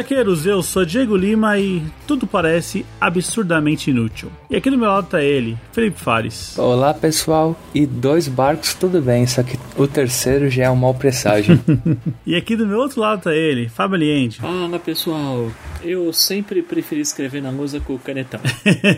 [0.00, 4.30] Avante Gaqueiros, eu sou Diego Lima e tudo parece absurdamente inútil.
[4.48, 6.58] E aqui do meu lado tá ele, Felipe Fares.
[6.58, 10.94] Olá pessoal, e dois barcos tudo bem, só que o terceiro já é um mau
[10.94, 11.60] presságio.
[12.26, 14.40] e aqui do meu outro lado tá ele, Fábio Aliente.
[14.40, 15.50] Fala pessoal,
[15.82, 18.40] eu sempre preferi escrever na lousa com o canetão.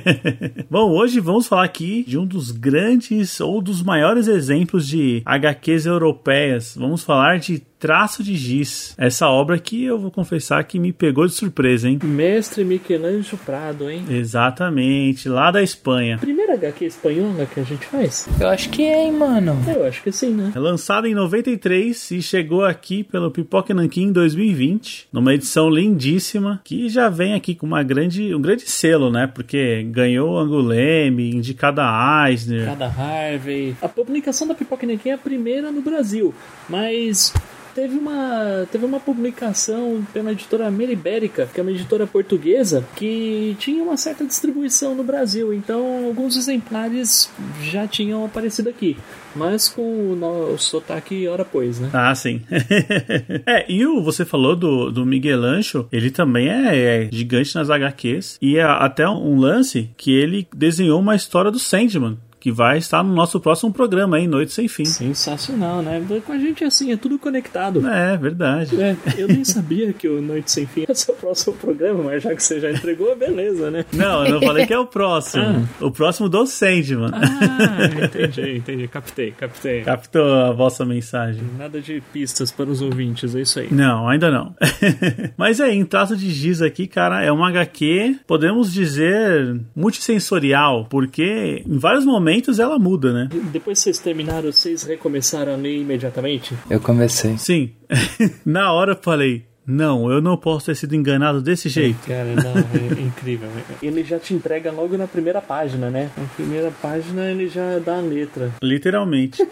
[0.71, 5.87] Bom, hoje vamos falar aqui de um dos grandes ou dos maiores exemplos de HQs
[5.87, 6.77] europeias.
[6.79, 8.95] Vamos falar de Traço de Giz.
[8.97, 11.99] Essa obra que eu vou confessar que me pegou de surpresa, hein?
[12.05, 14.05] Mestre Michelangelo Prado, hein?
[14.09, 16.17] Exatamente, lá da Espanha.
[16.17, 18.29] Primeira HQ espanhola que a gente faz?
[18.41, 19.61] Eu acho que é, hein, mano?
[19.67, 20.53] Eu acho que sim, né?
[20.55, 26.61] É lançada em 93 e chegou aqui pelo Pipoca Nankin em 2020, numa edição lindíssima,
[26.63, 29.27] que já vem aqui com uma grande, um grande selo, né?
[29.27, 31.83] Porque ganhou Anguleme, indicada
[32.29, 32.65] Eisner.
[32.65, 33.75] Cada Harvey.
[33.83, 36.33] A publicação da Pipoca Nankin é a primeira no Brasil,
[36.69, 37.35] mas
[37.75, 43.83] teve uma, teve uma publicação pela editora Meribérica, que é uma editora portuguesa, que tinha
[43.83, 45.53] uma certa distribuição no Brasil.
[45.53, 47.31] Então, alguns exemplares
[47.63, 48.97] já tinham aparecido aqui.
[49.35, 51.91] Mas com o, o sotaque hora pois, né?
[51.93, 52.43] Ah, sim.
[53.47, 57.71] é, e o, você falou do, do Miguel Ancho, ele também é, é gigante nas
[57.71, 58.39] HQs.
[58.43, 63.05] E é até um lance que ele desenhou uma história do Sandman que vai estar
[63.05, 64.27] no nosso próximo programa, hein?
[64.27, 64.85] Noite Sem Fim.
[64.85, 66.05] Sensacional, né?
[66.27, 67.87] Com a gente assim, é tudo conectado.
[67.87, 68.83] É, verdade.
[68.83, 72.25] É, eu nem sabia que o Noite Sem Fim ia ser o próximo programa, mas
[72.25, 73.85] já que você já entregou, beleza, né?
[73.93, 75.45] Não, eu não falei que é o próximo.
[75.45, 75.85] Ah.
[75.85, 77.13] O próximo do Sandman.
[77.13, 78.89] Ah, entendi, entendi.
[78.89, 79.83] Captei, captei.
[79.83, 81.45] Captou a vossa mensagem.
[81.57, 83.69] Nada de pistas para os ouvintes, é isso aí.
[83.71, 84.53] Não, ainda não.
[85.39, 91.63] mas é, em traço de giz aqui, cara, é uma HQ, podemos dizer, multissensorial, porque
[91.65, 93.29] em vários momentos momentos ela muda, né?
[93.53, 96.57] Depois que vocês terminaram, vocês recomeçaram a ler imediatamente?
[96.71, 97.37] Eu comecei.
[97.37, 97.73] Sim.
[98.45, 101.99] Na hora eu falei, não, eu não posso ter sido enganado desse jeito.
[102.07, 102.55] Cara, não,
[102.97, 103.51] é incrível.
[103.83, 106.11] Ele já te entrega logo na primeira página, né?
[106.17, 108.51] Na primeira página ele já dá a letra.
[108.63, 109.43] Literalmente.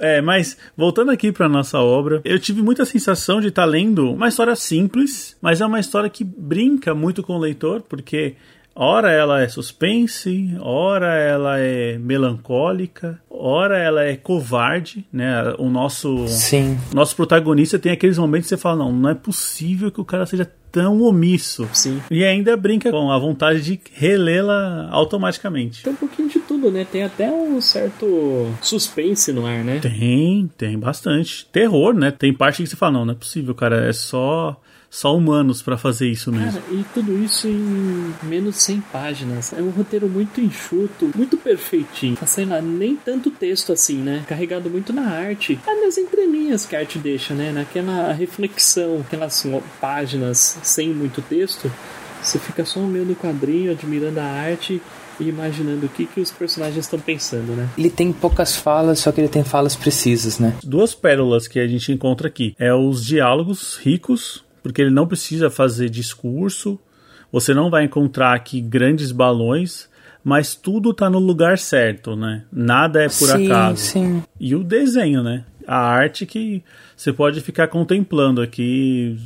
[0.00, 4.12] é, mas voltando aqui para nossa obra, eu tive muita sensação de estar tá lendo
[4.12, 8.36] uma história simples, mas é uma história que brinca muito com o leitor, porque
[8.74, 15.54] Ora ela é suspense, ora ela é melancólica, ora ela é covarde, né?
[15.58, 16.76] O nosso Sim.
[16.92, 20.26] nosso protagonista tem aqueles momentos que você fala, não, não é possível que o cara
[20.26, 21.68] seja tão omisso.
[21.72, 22.02] Sim.
[22.10, 25.84] E ainda brinca com a vontade de relê-la automaticamente.
[25.84, 26.84] Tem um pouquinho de tudo, né?
[26.84, 29.78] Tem até um certo suspense no ar, né?
[29.78, 31.46] Tem, tem bastante.
[31.52, 32.10] Terror, né?
[32.10, 34.60] Tem parte que você fala, não, não é possível, cara, é só
[34.94, 36.52] só humanos para fazer isso mesmo.
[36.52, 39.52] Cara, e tudo isso em menos de 100 páginas.
[39.52, 42.14] É um roteiro muito enxuto, muito perfeitinho.
[42.14, 44.22] Tá sendo nem tanto texto assim, né?
[44.28, 45.58] Carregado muito na arte.
[45.66, 47.50] É nas entrelinhas que a arte deixa, né?
[47.50, 49.44] Naquela reflexão, aquelas
[49.80, 51.70] páginas sem muito texto.
[52.22, 54.80] Você fica só no meio do quadrinho, admirando a arte
[55.18, 57.68] e imaginando o que, que os personagens estão pensando, né?
[57.76, 60.54] Ele tem poucas falas, só que ele tem falas precisas, né?
[60.62, 65.50] Duas pérolas que a gente encontra aqui é os diálogos ricos porque ele não precisa
[65.50, 66.80] fazer discurso,
[67.30, 69.90] você não vai encontrar aqui grandes balões,
[70.24, 72.44] mas tudo está no lugar certo, né?
[72.50, 73.76] Nada é por sim, acaso.
[73.76, 74.22] Sim.
[74.40, 75.44] E o desenho, né?
[75.66, 76.64] A arte que
[76.96, 79.18] você pode ficar contemplando aqui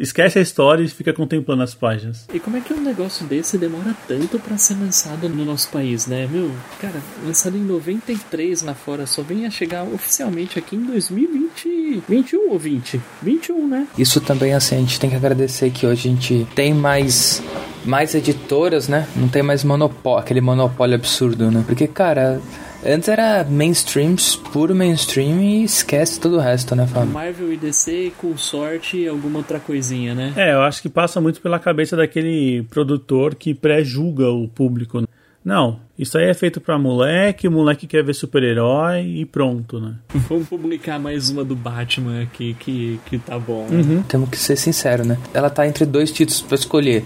[0.00, 2.24] esquece a história e fica contemplando as páginas.
[2.32, 6.06] E como é que um negócio desse demora tanto para ser lançado no nosso país,
[6.06, 6.26] né?
[6.30, 6.50] Meu,
[6.80, 12.50] cara, lançado em 93 lá fora, só vem a chegar oficialmente aqui em 2020, 21
[12.50, 13.00] ou 20?
[13.22, 13.86] 21, né?
[13.98, 17.42] Isso também, assim, a gente tem que agradecer que hoje a gente tem mais
[17.84, 19.06] mais editoras, né?
[19.16, 21.64] Não tem mais monopólio, aquele monopólio absurdo, né?
[21.66, 22.40] Porque, cara,
[22.84, 24.16] Antes era mainstream,
[24.52, 27.10] puro mainstream e esquece todo o resto, né, Fábio?
[27.10, 30.32] Marvel e DC com sorte alguma outra coisinha, né?
[30.34, 35.02] É, eu acho que passa muito pela cabeça daquele produtor que pré-julga o público.
[35.44, 39.94] Não, isso aí é feito pra moleque, o moleque quer ver super-herói e pronto, né?
[40.14, 43.66] Vamos publicar mais uma do Batman aqui que, que tá bom.
[43.68, 43.82] Né?
[43.82, 44.02] Uhum.
[44.02, 45.18] Temos que ser sincero, né?
[45.34, 47.04] Ela tá entre dois títulos pra escolher.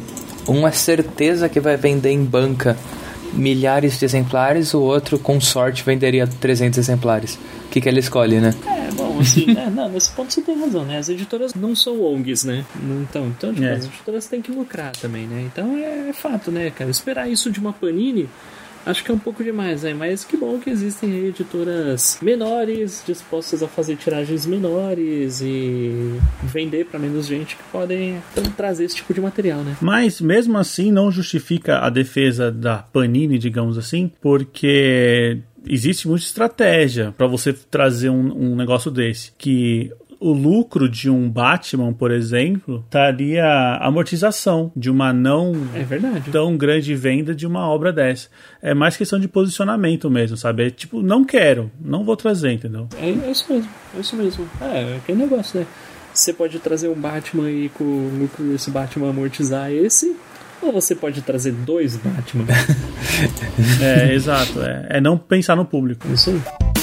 [0.49, 2.77] Um é certeza que vai vender em banca
[3.34, 7.38] milhares de exemplares, o outro, com sorte, venderia 300 exemplares.
[7.66, 8.54] O que, que ela escolhe, né?
[8.66, 10.98] É, bom, assim, é, não, nesse ponto você tem razão, né?
[10.98, 12.64] As editoras não são ONGs, né?
[13.02, 13.72] Então, então tipo, É.
[13.75, 15.42] as editoras têm que lucrar também, né?
[15.52, 16.90] Então é, é fato, né, cara?
[16.90, 18.28] Esperar isso de uma Panini.
[18.86, 19.94] Acho que é um pouco demais, né?
[19.94, 26.98] Mas que bom que existem editoras menores, dispostas a fazer tiragens menores e vender pra
[26.98, 29.76] menos gente que podem então, trazer esse tipo de material, né?
[29.81, 37.12] Mas mesmo assim não justifica a defesa da Panini, digamos assim, porque existe muita estratégia
[37.16, 39.32] para você trazer um, um negócio desse.
[39.38, 39.92] Que
[40.25, 46.56] o lucro de um Batman, por exemplo, estaria a amortização de uma não É tão
[46.56, 48.31] grande venda de uma obra dessa.
[48.62, 50.69] É mais questão de posicionamento mesmo, sabe?
[50.69, 52.88] É tipo, não quero, não vou trazer, entendeu?
[52.99, 54.49] É, é isso mesmo, é isso mesmo.
[54.62, 55.67] É, é aquele negócio, né?
[56.15, 60.17] Você pode trazer um Batman e com o lucro desse Batman amortizar esse,
[60.62, 62.47] ou você pode trazer dois Batman.
[63.81, 64.61] É, exato.
[64.62, 66.09] É, é não pensar no público.
[66.12, 66.74] Isso aí.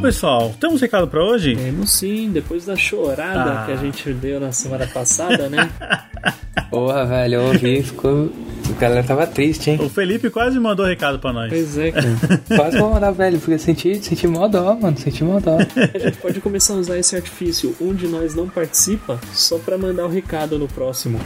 [0.00, 1.54] Bom, pessoal, temos recado para hoje?
[1.54, 3.66] Temos sim, depois da chorada Ah.
[3.66, 5.68] que a gente deu na semana passada, né?
[6.70, 8.32] Porra, velho, eu ouvi, ficou.
[8.80, 9.78] A galera tava triste, hein?
[9.78, 11.50] O Felipe quase mandou recado para nós.
[11.50, 12.08] Pois é, cara.
[12.56, 14.96] Quase vou mandar, velho, porque eu senti, senti mó dó, mano.
[14.96, 15.58] Senti mó dó.
[15.94, 17.76] A gente pode começar a usar esse artifício.
[17.78, 21.20] Um de nós não participa só pra mandar o recado no próximo.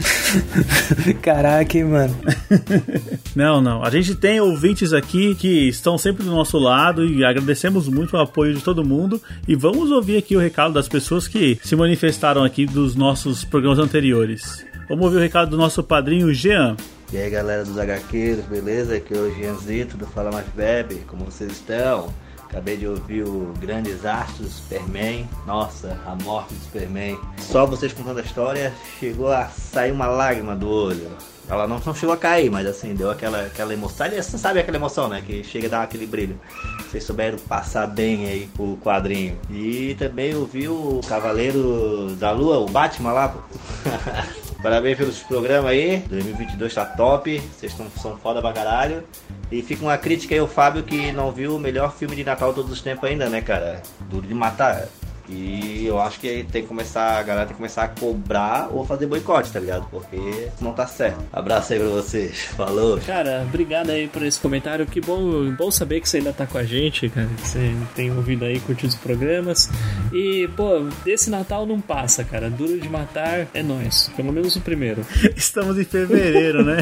[1.23, 2.17] Caraca, hein, mano.
[3.37, 3.85] Não, não.
[3.85, 8.21] A gente tem ouvintes aqui que estão sempre do nosso lado e agradecemos muito o
[8.21, 9.23] apoio de todo mundo.
[9.47, 13.79] E vamos ouvir aqui o recado das pessoas que se manifestaram aqui dos nossos programas
[13.79, 14.67] anteriores.
[14.89, 16.77] Vamos ouvir o recado do nosso padrinho Jean.
[17.13, 18.97] E aí galera dos HQs, beleza?
[18.97, 22.13] Aqui é o Gianzito do Fala Mais Bebe, como vocês estão?
[22.49, 27.19] Acabei de ouvir o grande desastre do Superman, nossa, a morte do Superman.
[27.39, 31.11] Só vocês contando a história, chegou a sair uma lágrima do olho.
[31.49, 34.07] Ela não, não chegou a cair, mas assim, deu aquela, aquela emoção.
[34.07, 35.23] Aliás, Você sabe aquela emoção, né?
[35.25, 36.41] Que chega a dar aquele brilho.
[36.89, 39.37] Vocês souberam passar bem aí o quadrinho.
[39.51, 43.35] E também ouvi o Cavaleiro da Lua, o Batman lá.
[44.65, 45.99] Parabéns pelos programas aí.
[46.09, 47.39] 2022 tá top.
[47.39, 49.05] Vocês são foda pra caralho.
[49.53, 52.49] E fica uma crítica aí ao Fábio que não viu o melhor filme de Natal
[52.49, 53.83] de todos os tempos ainda, né, cara?
[54.09, 54.89] Duro de matar.
[55.29, 58.85] E eu acho que tem que começar, a galera tem que começar a cobrar ou
[58.85, 59.87] fazer boicote, tá ligado?
[59.91, 61.25] Porque não tá certo.
[61.33, 62.43] Abraço aí pra vocês.
[62.57, 62.99] Falou.
[62.99, 64.87] Cara, obrigado aí por esse comentário.
[64.87, 67.29] Que bom, bom saber que você ainda tá com a gente, cara.
[67.37, 69.71] Que você tem ouvido aí, curtido os programas.
[70.13, 72.51] E, pô, desse Natal não passa, cara.
[72.51, 74.11] Duro de matar é nós.
[74.17, 75.05] Pelo menos o primeiro.
[75.35, 76.79] Estamos em fevereiro, né?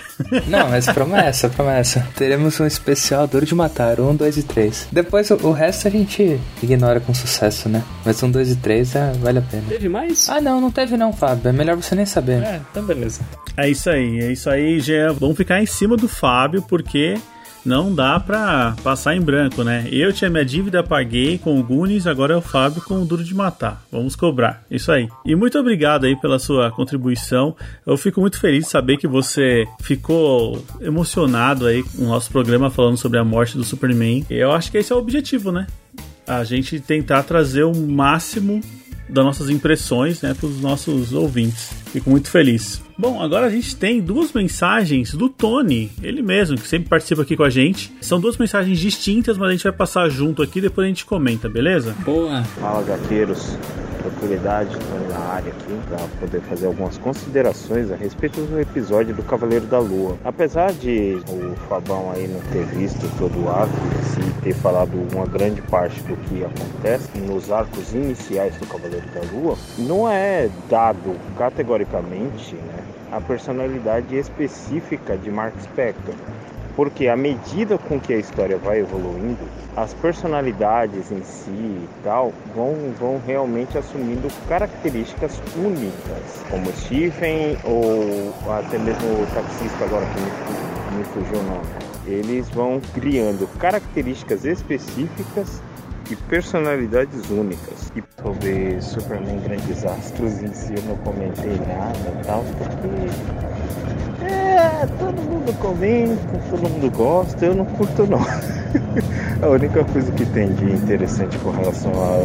[0.48, 2.06] Não, mas promessa, promessa.
[2.16, 4.86] Teremos um especial Duro de Matar, um, dois e três.
[4.90, 7.85] Depois o, o resto a gente ignora com sucesso, né?
[8.04, 9.64] Mas um, dois e três é, vale a pena.
[9.68, 10.28] Teve mais?
[10.28, 11.48] Ah, não, não teve não, Fábio.
[11.48, 12.42] É melhor você nem saber.
[12.42, 13.20] É, então beleza.
[13.56, 15.12] É isso aí, é isso aí, Jean.
[15.12, 17.18] Vamos ficar em cima do Fábio, porque
[17.66, 19.88] não dá pra passar em branco, né?
[19.90, 23.24] Eu tinha minha dívida, paguei com o Gunis, agora é o Fábio com o Duro
[23.24, 23.82] de Matar.
[23.90, 25.08] Vamos cobrar, isso aí.
[25.24, 27.56] E muito obrigado aí pela sua contribuição.
[27.84, 32.70] Eu fico muito feliz de saber que você ficou emocionado aí com o nosso programa
[32.70, 34.24] falando sobre a morte do Superman.
[34.30, 35.66] Eu acho que esse é o objetivo, né?
[36.26, 38.60] A gente tentar trazer o máximo
[39.08, 41.70] das nossas impressões né, para os nossos ouvintes.
[41.92, 42.82] Fico muito feliz.
[42.98, 47.36] Bom, agora a gente tem duas mensagens do Tony, ele mesmo, que sempre participa aqui
[47.36, 47.92] com a gente.
[48.00, 51.48] São duas mensagens distintas, mas a gente vai passar junto aqui depois a gente comenta,
[51.48, 51.94] beleza?
[52.04, 52.42] Boa.
[52.42, 53.56] Fala gaqueiros,
[54.08, 59.66] estou na área aqui para poder fazer algumas considerações a respeito do episódio do Cavaleiro
[59.66, 60.16] da Lua.
[60.24, 63.72] Apesar de o Fabão aí não ter visto todo o arco
[64.18, 69.20] e ter falado uma grande parte do que acontece nos arcos iniciais do Cavaleiro da
[69.32, 76.14] Lua, não é dado categoricamente né, a personalidade específica de Mark Spector.
[76.76, 79.38] Porque à medida com que a história vai evoluindo,
[79.74, 88.34] as personalidades em si e tal vão, vão realmente assumindo características únicas, como Stephen ou
[88.58, 91.66] até mesmo o taxista agora que me, me fugiu o nome.
[92.06, 95.62] Eles vão criando características específicas
[96.10, 97.92] e personalidades únicas.
[97.96, 105.22] E sobre Superman Grandes Astros em si eu não comentei nada tal, porque é, todo
[105.22, 108.20] mundo comenta, todo mundo gosta, eu não curto não.
[109.42, 112.16] A única coisa que tem de interessante com relação a,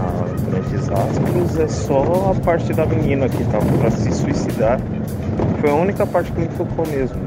[0.00, 4.80] a grandes astros é só a parte da menina que tava pra se suicidar.
[5.60, 7.20] Foi a única parte que me focou mesmo.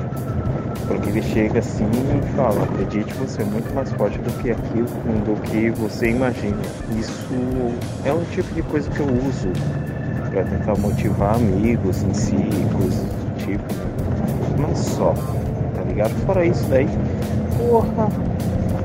[0.88, 4.86] Porque ele chega assim e fala, acredite, você é muito mais forte do que aquilo,
[5.26, 6.58] do que você imagina.
[6.98, 7.36] Isso
[8.06, 9.50] é um tipo de coisa que eu uso
[10.30, 12.36] para tentar motivar amigos em si,
[12.78, 13.64] coisas do tipo.
[14.60, 15.14] Mas só,
[15.76, 16.14] tá ligado?
[16.26, 16.88] Fora isso daí,
[17.58, 18.10] porra,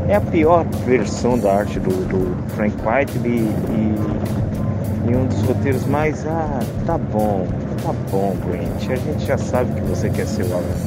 [0.08, 5.86] é a pior versão da arte do, do Frank Whiteley e, e um dos roteiros
[5.86, 7.46] mais, ah, tá bom,
[7.82, 10.79] tá bom, Grant, a gente já sabe que você quer ser o Alan.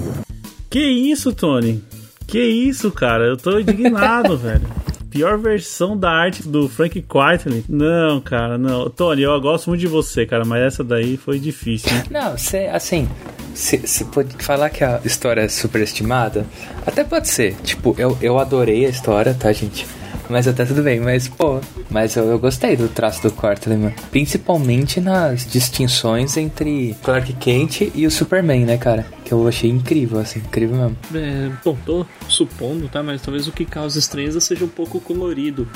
[0.73, 1.83] Que isso, Tony?
[2.25, 3.25] Que isso, cara?
[3.25, 4.63] Eu tô indignado, velho.
[5.07, 7.63] Pior versão da arte do Frank Quitely.
[7.69, 8.89] Não, cara, não.
[8.89, 12.03] Tony, eu gosto muito de você, cara, mas essa daí foi difícil, hein?
[12.09, 13.07] Não, cê, assim,
[13.53, 16.43] você pode falar que a história é superestimada?
[16.87, 17.53] Até pode ser.
[17.61, 19.85] Tipo, eu, eu adorei a história, tá, gente?
[20.29, 23.95] Mas até tudo bem, mas pô, mas eu, eu gostei do traço do Cortland, mano.
[24.09, 29.05] Principalmente nas distinções entre Clark Kent e o Superman, né, cara?
[29.25, 30.97] Que eu achei incrível, assim, incrível mesmo.
[31.13, 33.03] É, bom, tô supondo, tá?
[33.03, 35.67] Mas talvez o que causa estranheza seja um pouco colorido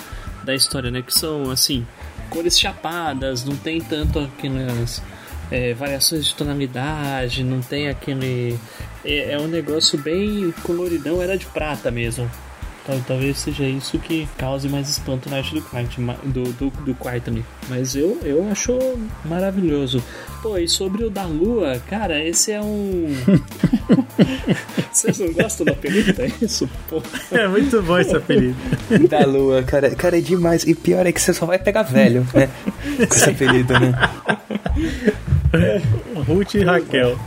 [0.44, 1.02] da história, né?
[1.02, 1.86] Que são, assim,
[2.30, 5.02] cores chapadas, não tem tanto aquelas
[5.52, 8.58] é, variações de tonalidade, não tem aquele.
[9.04, 12.30] É, é um negócio bem coloridão, era de prata mesmo.
[13.06, 16.98] Talvez seja isso que cause mais espanto na arte do Quart, do, do, do.
[17.70, 18.78] Mas eu, eu acho
[19.26, 20.02] maravilhoso.
[20.42, 23.14] Pô, e sobre o da Lua, cara, esse é um.
[24.92, 26.22] Vocês não gostam do apelido?
[26.22, 27.02] É isso, pô.
[27.32, 28.56] É muito bom esse apelido.
[29.10, 30.64] Da Lua, cara, cara, é demais.
[30.64, 32.50] E pior é que você só vai pegar velho, né?
[33.08, 33.94] Com esse apelido, né?
[36.26, 37.18] Ruth e Raquel.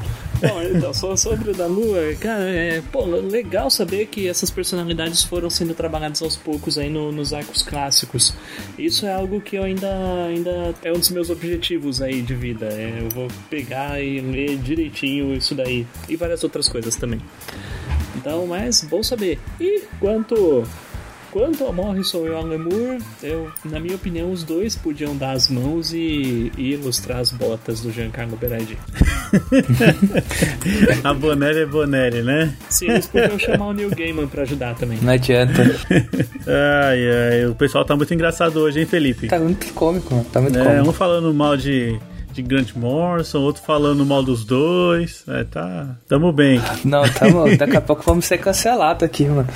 [0.40, 5.22] Bom, então, só sobre o da Lua, cara, é pô, legal saber que essas personalidades
[5.22, 8.32] foram sendo trabalhadas aos poucos aí no, nos arcos clássicos.
[8.78, 12.66] Isso é algo que eu ainda, ainda é um dos meus objetivos aí de vida.
[12.66, 17.20] É, eu vou pegar e ler direitinho isso daí e várias outras coisas também.
[18.16, 19.38] Então, mas bom saber.
[19.60, 20.64] E quanto
[21.30, 25.32] Quanto ao Morrison e ao Alan Moore, eu, na minha opinião, os dois podiam dar
[25.32, 28.76] as mãos e, e ilustrar as botas do Giancarlo Berardi.
[31.04, 32.52] A Bonelli é Bonelli, né?
[32.68, 34.98] Sim, eles podiam chamar o Neil Gaiman pra ajudar também.
[35.00, 35.62] Não adianta.
[36.46, 36.98] Ai,
[37.32, 39.28] ai, o pessoal tá muito engraçado hoje, hein, Felipe?
[39.28, 40.26] Tá muito cômico, mano.
[40.32, 40.88] Tá muito É, cômico.
[40.88, 41.96] um falando mal de,
[42.42, 45.24] de Grant Morrison, outro falando mal dos dois.
[45.28, 45.96] É, tá.
[46.08, 46.60] Tamo bem.
[46.84, 49.48] Não, tamo, daqui a pouco vamos ser cancelados aqui, mano.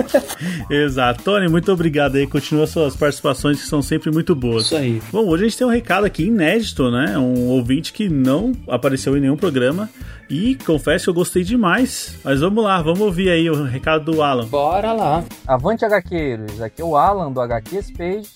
[0.70, 1.22] Exato.
[1.22, 2.26] Tony, muito obrigado aí.
[2.26, 4.66] Continua suas participações que são sempre muito boas.
[4.66, 5.02] Isso aí.
[5.12, 7.16] Bom, hoje a gente tem um recado aqui inédito, né?
[7.18, 9.88] Um ouvinte que não apareceu em nenhum programa.
[10.28, 12.16] E confesso que eu gostei demais.
[12.24, 14.46] Mas vamos lá, vamos ouvir aí o recado do Alan.
[14.46, 15.24] Bora lá.
[15.46, 18.32] Avante HQeiros, aqui é o Alan do HQ Space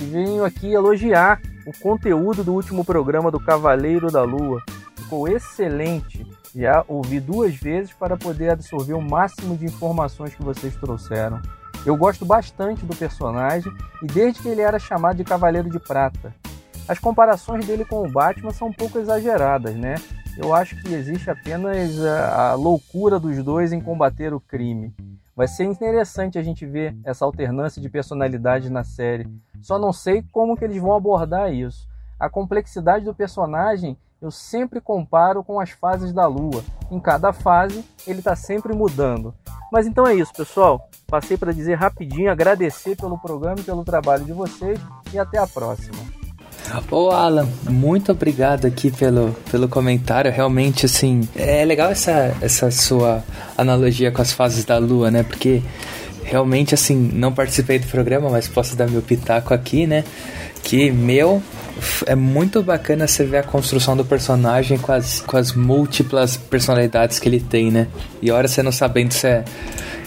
[0.00, 4.62] e venho aqui elogiar o conteúdo do último programa do Cavaleiro da Lua.
[4.96, 6.26] Ficou excelente.
[6.54, 11.40] Já ouvi duas vezes para poder absorver o máximo de informações que vocês trouxeram.
[11.86, 16.34] Eu gosto bastante do personagem e desde que ele era chamado de Cavaleiro de Prata.
[16.86, 19.94] As comparações dele com o Batman são um pouco exageradas, né?
[20.36, 24.94] Eu acho que existe apenas a, a loucura dos dois em combater o crime.
[25.34, 29.28] Vai ser interessante a gente ver essa alternância de personalidade na série.
[29.62, 31.88] Só não sei como que eles vão abordar isso.
[32.18, 36.62] A complexidade do personagem eu sempre comparo com as fases da Lua.
[36.90, 39.34] Em cada fase ele está sempre mudando.
[39.72, 40.88] Mas então é isso, pessoal.
[41.06, 44.78] Passei para dizer rapidinho, agradecer pelo programa e pelo trabalho de vocês
[45.12, 46.19] e até a próxima.
[46.90, 50.30] Ô Alan, muito obrigado aqui pelo, pelo comentário.
[50.30, 53.24] Realmente, assim, é legal essa, essa sua
[53.56, 55.22] analogia com as fases da lua, né?
[55.22, 55.62] Porque
[56.24, 60.04] realmente, assim, não participei do programa, mas posso dar meu pitaco aqui, né?
[60.62, 61.42] Que meu.
[62.06, 67.18] É muito bacana você ver a construção do personagem com as, com as múltiplas personalidades
[67.18, 67.86] que ele tem, né?
[68.20, 69.44] E hora você não sabendo se é,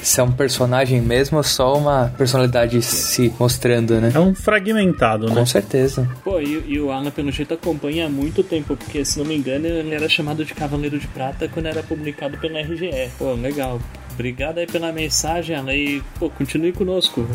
[0.02, 4.12] se é um personagem mesmo ou só uma personalidade se mostrando, né?
[4.14, 5.36] É um fragmentado, né?
[5.36, 6.10] Com certeza.
[6.24, 9.36] Pô, e, e o Alan, pelo jeito, acompanha há muito tempo, porque, se não me
[9.36, 13.10] engano, ele era chamado de Cavaleiro de Prata quando era publicado pela RGE.
[13.18, 13.80] Pô, legal.
[14.14, 17.28] Obrigado aí pela mensagem, Alan, e, pô, continue conosco.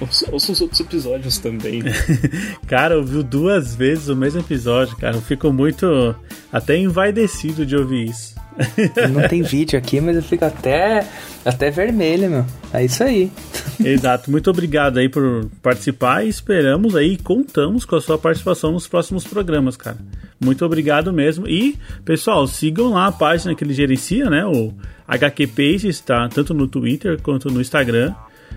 [0.00, 1.82] Ouça ouça os outros episódios também.
[2.66, 5.16] Cara, ouviu duas vezes o mesmo episódio, cara.
[5.16, 6.14] Eu fico muito
[6.52, 8.34] até envaidecido de ouvir isso.
[9.12, 11.06] Não tem vídeo aqui, mas eu fico até,
[11.44, 12.46] até vermelho, meu.
[12.72, 13.30] É isso aí.
[13.84, 14.30] Exato.
[14.30, 19.24] Muito obrigado aí por participar e esperamos aí, contamos com a sua participação nos próximos
[19.24, 19.98] programas, cara.
[20.42, 21.48] Muito obrigado mesmo.
[21.48, 24.44] E, pessoal, sigam lá a página que ele gerencia, né?
[24.44, 24.72] O
[25.06, 28.14] HQ Pages, está tanto no Twitter quanto no Instagram.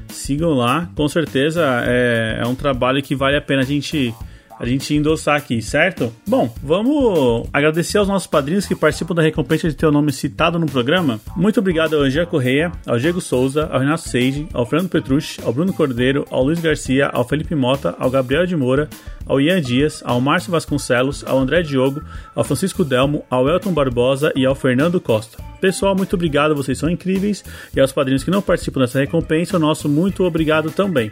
[0.09, 4.13] Sigam lá, com certeza é, é um trabalho que vale a pena a gente
[4.59, 6.13] a gente endossar aqui, certo?
[6.27, 10.57] Bom, vamos agradecer aos nossos padrinhos que participam da recompensa de ter o nome citado
[10.57, 11.19] no programa.
[11.35, 15.53] Muito obrigado ao Angel Correia, ao Diego Souza, ao Renato Seide, ao Fernando Petrucci, ao
[15.53, 18.89] Bruno Cordeiro, ao Luiz Garcia, ao Felipe Mota, ao Gabriel de Moura,
[19.25, 22.01] ao Ian Dias, ao Márcio Vasconcelos, ao André Diogo,
[22.33, 25.37] ao Francisco Delmo, ao Elton Barbosa e ao Fernando Costa.
[25.59, 27.43] Pessoal, muito obrigado, vocês são incríveis.
[27.75, 31.11] E aos padrinhos que não participam dessa recompensa, o nosso muito obrigado também.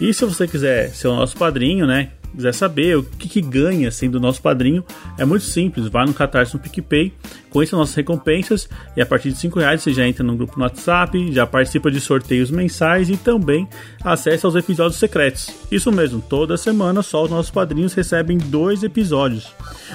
[0.00, 2.10] E se você quiser ser o nosso padrinho, né?
[2.30, 4.84] Quiser saber o que, que, ganha sendo nosso padrinho,
[5.18, 5.88] é muito simples.
[5.88, 7.12] Vá no Catarse no PicPay,
[7.50, 10.64] conheça nossas recompensas e a partir de 5 reais você já entra no grupo no
[10.64, 13.68] WhatsApp, já participa de sorteios mensais e também
[14.04, 15.50] acessa aos episódios secretos.
[15.70, 19.52] Isso mesmo, toda semana só os nossos padrinhos recebem dois episódios.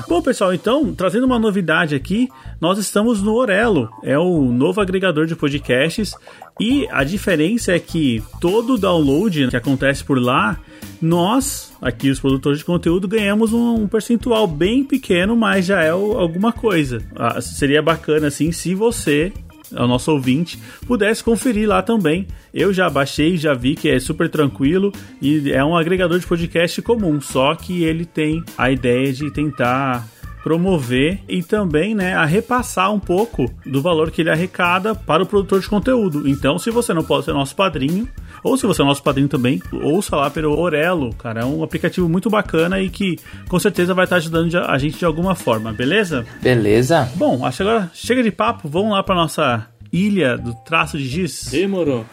[0.07, 5.25] Bom, pessoal, então, trazendo uma novidade aqui, nós estamos no Orelo, é o novo agregador
[5.25, 6.13] de podcasts
[6.59, 10.57] e a diferença é que todo download que acontece por lá,
[11.01, 16.51] nós, aqui os produtores de conteúdo, ganhamos um, percentual bem pequeno, mas já é alguma
[16.51, 17.01] coisa.
[17.15, 19.31] Ah, seria bacana assim se você
[19.71, 22.27] o nosso ouvinte, pudesse conferir lá também.
[22.53, 26.81] Eu já baixei, já vi que é super tranquilo e é um agregador de podcast
[26.81, 30.07] comum, só que ele tem a ideia de tentar
[30.43, 35.25] promover e também né, a repassar um pouco do valor que ele arrecada para o
[35.25, 36.29] produtor de conteúdo.
[36.29, 38.07] Então, se você não pode ser nosso padrinho,
[38.45, 41.41] ou se você é nosso padrinho também, ouça lá pelo Orelo, cara.
[41.41, 43.17] É um aplicativo muito bacana e que
[43.49, 46.23] com certeza vai estar ajudando a gente de alguma forma, beleza?
[46.43, 47.09] Beleza.
[47.15, 51.07] Bom, acho que agora chega de papo, vamos lá para nossa ilha do traço de
[51.07, 51.47] giz.
[51.49, 52.05] Demorou.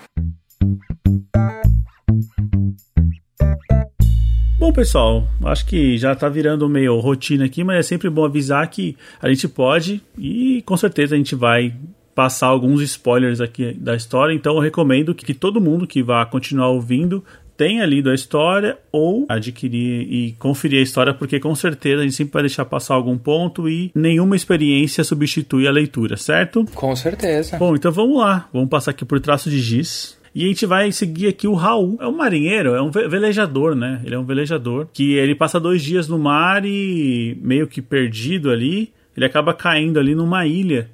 [4.58, 8.66] Bom, pessoal, acho que já tá virando meio rotina aqui, mas é sempre bom avisar
[8.70, 11.74] que a gente pode e com certeza a gente vai
[12.14, 16.24] passar alguns spoilers aqui da história, então eu recomendo que, que todo mundo que vá
[16.26, 17.24] continuar ouvindo
[17.56, 22.16] tenha lido a história ou adquirir e conferir a história, porque com certeza a gente
[22.16, 26.64] sempre vai deixar passar algum ponto e nenhuma experiência substitui a leitura, certo?
[26.74, 27.56] Com certeza.
[27.58, 30.20] Bom, então vamos lá, vamos passar aqui por traço de giz.
[30.34, 31.98] E a gente vai seguir aqui o Raul.
[32.00, 34.00] É um marinheiro, é um velejador, né?
[34.02, 38.50] Ele é um velejador que ele passa dois dias no mar e meio que perdido
[38.50, 40.88] ali, ele acaba caindo ali numa ilha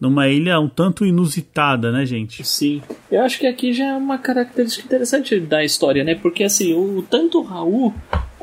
[0.00, 2.44] numa ilha um tanto inusitada, né, gente?
[2.44, 2.82] Sim.
[3.10, 6.14] Eu acho que aqui já é uma característica interessante da história, né?
[6.14, 7.94] Porque assim, o tanto o Raul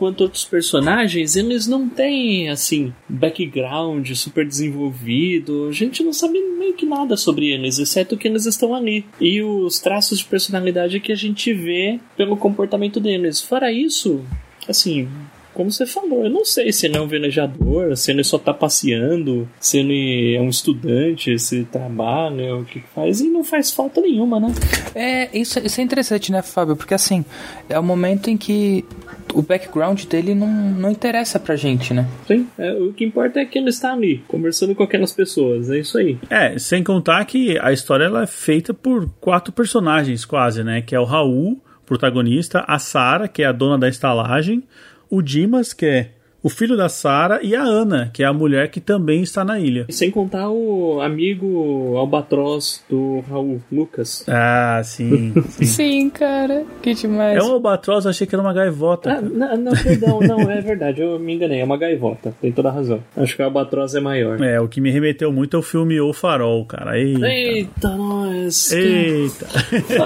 [0.02, 5.68] quanto outros personagens, eles não têm assim background super desenvolvido.
[5.70, 9.44] A gente não sabe meio que nada sobre eles, exceto que eles estão ali e
[9.44, 13.42] os traços de personalidade que a gente vê pelo comportamento deles.
[13.42, 14.22] Fora isso,
[14.68, 15.08] assim,
[15.54, 18.54] como você falou, eu não sei se ele é um velejador, se ele só tá
[18.54, 24.02] passeando, se ele é um estudante, se trabalha, o que faz, e não faz falta
[24.02, 24.54] nenhuma, né?
[24.96, 26.76] É, isso, isso é interessante, né, Fábio?
[26.76, 27.26] Porque assim,
[27.70, 28.86] é o momento em que
[29.34, 32.08] o background dele não, não interessa pra gente, né?
[32.28, 35.80] Sim, é, o que importa é que ele está ali, conversando com aquelas pessoas, é
[35.80, 36.18] isso aí.
[36.30, 40.82] É, sem contar que a história ela é feita por quatro personagens quase, né?
[40.82, 44.64] Que é o Raul, protagonista, a Sara, que é a dona da estalagem,
[45.12, 46.10] o Dimas, que é
[46.44, 49.60] o filho da Sara e a Ana, que é a mulher que também está na
[49.60, 49.86] ilha.
[49.90, 54.26] Sem contar o amigo albatroz do Raul, Lucas.
[54.28, 55.34] Ah, sim.
[55.52, 56.66] Sim, sim cara.
[56.82, 57.38] Que demais.
[57.38, 59.12] É um albatroz, achei que era uma gaivota.
[59.12, 62.70] Ah, não, não, perdão, não, é verdade, eu me enganei, é uma gaivota, tem toda
[62.70, 63.04] a razão.
[63.16, 64.42] Acho que o albatroz é maior.
[64.42, 66.98] É, o que me remeteu muito é o filme O Farol, cara.
[66.98, 68.72] Eita, Eita nós!
[68.72, 69.48] Eita!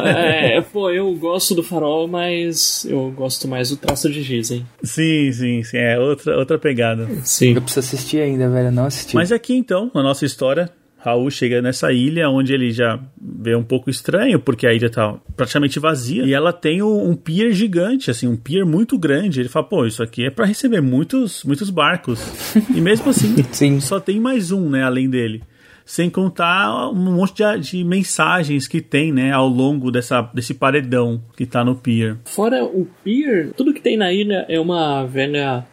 [0.06, 4.65] É, pô, eu gosto do Farol, mas eu gosto mais do traço de giz, hein?
[4.84, 7.08] Sim, sim, sim, é outro outra, outra pegada.
[7.24, 7.54] Sim.
[7.54, 8.72] Eu preciso assistir ainda, velho.
[8.72, 9.16] não assisti.
[9.16, 13.64] Mas aqui então, na nossa história, Raul chega nessa ilha onde ele já vê um
[13.64, 16.24] pouco estranho, porque a ilha tá praticamente vazia.
[16.24, 19.40] E ela tem um, um pier gigante, assim, um pier muito grande.
[19.40, 22.56] Ele fala, pô, isso aqui é para receber muitos, muitos barcos.
[22.74, 23.80] e mesmo assim, Sim.
[23.80, 25.44] só tem mais um, né, além dele
[25.86, 31.22] sem contar um monte de, de, mensagens que tem, né, ao longo dessa, desse paredão
[31.38, 32.18] que tá no pier.
[32.26, 35.64] Fora o pier, tudo que tem na ilha é uma velha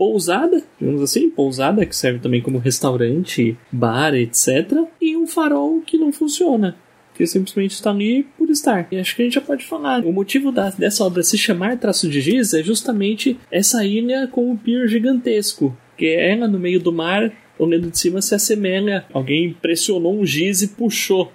[0.00, 4.86] pousada, digamos assim, pousada que serve também como restaurante, bar, etc.
[4.98, 6.74] E um farol que não funciona
[7.14, 8.88] que simplesmente está ali por estar.
[8.90, 10.06] E acho que a gente já pode falar.
[10.06, 14.50] O motivo da, dessa obra se chamar Traço de Giz é justamente essa ilha com
[14.50, 19.04] um pier gigantesco, que é ela no meio do mar, olhando de cima se assemelha.
[19.12, 21.30] Alguém pressionou um giz e puxou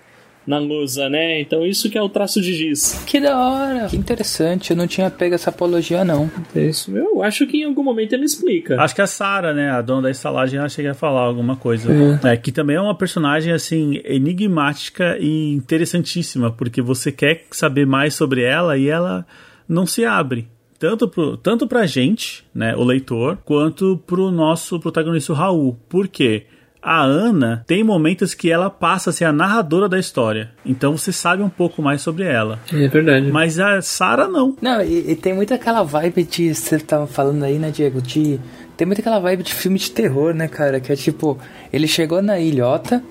[0.46, 1.42] na lousa, né?
[1.42, 3.04] Então isso que é o traço de giz.
[3.06, 3.88] Que da hora!
[3.88, 6.30] Que interessante, eu não tinha pego essa apologia, não.
[6.56, 8.80] Isso, eu acho que em algum momento ele explica.
[8.82, 11.92] Acho que a Sarah, né, a dona da estalagem, ela chega a falar alguma coisa.
[12.24, 12.38] É.
[12.38, 18.44] que também é uma personagem, assim, enigmática e interessantíssima, porque você quer saber mais sobre
[18.44, 19.26] ela e ela
[19.68, 20.48] não se abre.
[20.78, 25.80] Tanto, pro, tanto pra gente, né, o leitor, quanto pro nosso protagonista, o Raul.
[25.88, 26.46] Por quê?
[26.86, 30.52] A Ana tem momentos que ela passa a ser a narradora da história.
[30.64, 32.60] Então você sabe um pouco mais sobre ela.
[32.72, 33.32] É verdade.
[33.32, 34.56] Mas a Sarah não.
[34.62, 36.54] Não, e, e tem muito aquela vibe de.
[36.54, 38.00] Você tava falando aí, né, Diego?
[38.04, 38.40] De.
[38.78, 40.80] Tem muito aquela vibe de filme de terror, né, cara?
[40.80, 41.40] Que é tipo,
[41.74, 43.02] ele chegou na ilhota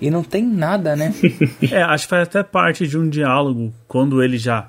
[0.00, 1.12] e não tem nada, né?
[1.72, 4.68] é, acho que faz até parte de um diálogo quando ele já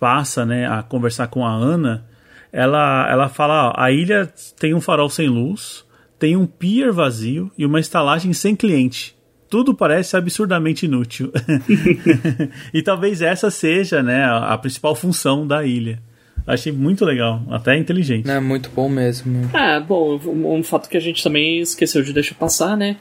[0.00, 2.04] passa, né, a conversar com a Ana.
[2.52, 5.84] Ela, ela fala: ó, a ilha tem um farol sem luz,
[6.20, 9.16] tem um pier vazio e uma estalagem sem cliente.
[9.48, 11.32] Tudo parece absurdamente inútil.
[12.72, 16.00] e talvez essa seja né, a, principal função da ilha.
[16.46, 18.30] Achei muito legal, até inteligente.
[18.30, 19.50] É muito bom mesmo.
[19.54, 22.96] Ah, bom, um fato que a gente também esqueceu de deixar passar, né?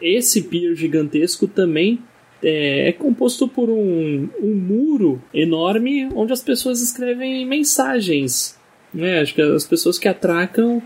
[0.00, 2.00] Esse pier gigantesco também
[2.42, 8.58] é, é composto por um, um muro enorme onde as pessoas escrevem mensagens.
[8.92, 9.20] Né?
[9.20, 10.82] Acho que as pessoas que atracam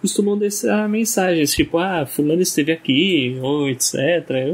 [0.00, 3.94] costumam deixar mensagens, tipo, ah, fulano esteve aqui, ou etc,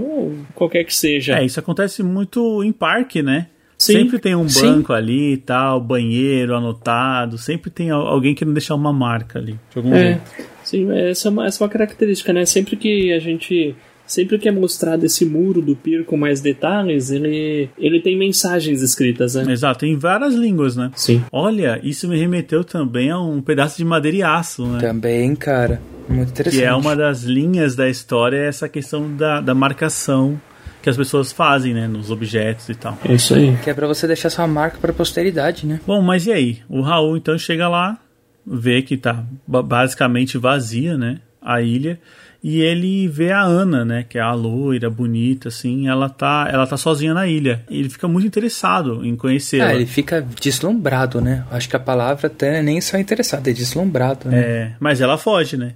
[0.00, 1.38] ou qualquer que seja.
[1.38, 3.48] É, isso acontece muito em parque, né?
[3.76, 4.62] Sim, sempre tem um sim.
[4.62, 9.58] banco ali e tal, banheiro anotado, sempre tem al- alguém querendo deixar uma marca ali,
[9.70, 10.22] de algum É, jeito.
[10.62, 12.46] sim, essa é, uma, essa é uma característica, né?
[12.46, 13.74] Sempre que a gente.
[14.06, 18.82] Sempre que é mostrado esse muro do pier com mais detalhes, ele, ele tem mensagens
[18.82, 19.50] escritas, né?
[19.52, 20.90] Exato, em várias línguas, né?
[20.94, 21.22] Sim.
[21.32, 24.78] Olha, isso me remeteu também a um pedaço de madeira e aço, né?
[24.78, 25.80] Também, cara.
[26.08, 26.60] Muito interessante.
[26.60, 30.38] Que é uma das linhas da história, é essa questão da, da marcação
[30.82, 31.88] que as pessoas fazem, né?
[31.88, 32.98] Nos objetos e tal.
[33.08, 33.56] É isso aí.
[33.64, 35.80] Que é pra você deixar sua marca pra posteridade, né?
[35.86, 36.58] Bom, mas e aí?
[36.68, 37.98] O Raul então chega lá,
[38.46, 41.20] vê que tá ba- basicamente vazia, né?
[41.40, 41.98] A ilha.
[42.44, 44.04] E ele vê a Ana, né?
[44.06, 45.88] Que é a loira, bonita, assim.
[45.88, 47.64] Ela tá, ela tá sozinha na ilha.
[47.70, 49.68] E ele fica muito interessado em conhecê-la.
[49.68, 51.42] Ah, ele fica deslumbrado, né?
[51.50, 54.38] Acho que a palavra até é nem só interessado, é deslumbrado, né?
[54.38, 55.72] É, mas ela foge, né?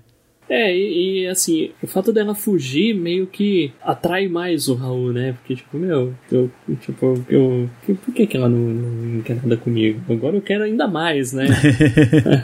[0.49, 5.33] É, e, e, assim, o fato dela fugir meio que atrai mais o Raul, né?
[5.33, 7.69] Porque, tipo, meu, eu, tipo, eu.
[7.87, 10.01] Por que, que ela não, não quer nada comigo?
[10.11, 11.47] Agora eu quero ainda mais, né?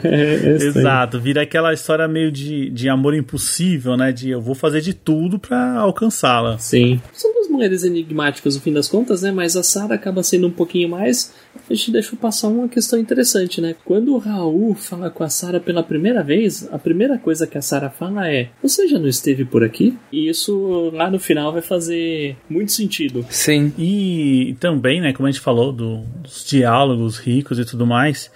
[0.03, 0.79] É, é isso.
[0.79, 4.11] Exato, vira aquela história meio de, de amor impossível, né?
[4.11, 6.57] De eu vou fazer de tudo pra alcançá-la.
[6.57, 7.01] Sim.
[7.13, 9.31] São duas mulheres enigmáticas no fim das contas, né?
[9.31, 11.33] Mas a Sarah acaba sendo um pouquinho mais.
[11.69, 13.75] A gente deixou passar uma questão interessante, né?
[13.85, 17.61] Quando o Raul fala com a Sarah pela primeira vez, a primeira coisa que a
[17.61, 19.97] Sarah fala é: Você já não esteve por aqui?
[20.11, 23.25] E isso lá no final vai fazer muito sentido.
[23.29, 23.73] Sim.
[23.77, 28.31] E também, né, como a gente falou, do- dos diálogos ricos e tudo mais,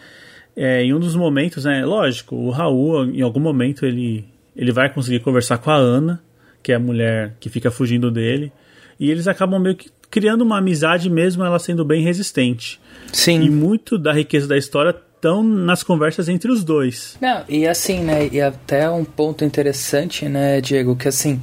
[0.56, 4.92] é, em um dos momentos, né, lógico, o Raul, em algum momento, ele, ele vai
[4.94, 6.22] conseguir conversar com a Ana,
[6.62, 8.52] que é a mulher que fica fugindo dele,
[9.00, 12.80] e eles acabam meio que criando uma amizade mesmo ela sendo bem resistente.
[13.14, 13.42] Sim.
[13.42, 17.18] E muito da riqueza da história estão nas conversas entre os dois.
[17.22, 18.28] Não, e assim, né?
[18.32, 21.40] E até um ponto interessante, né, Diego, que assim,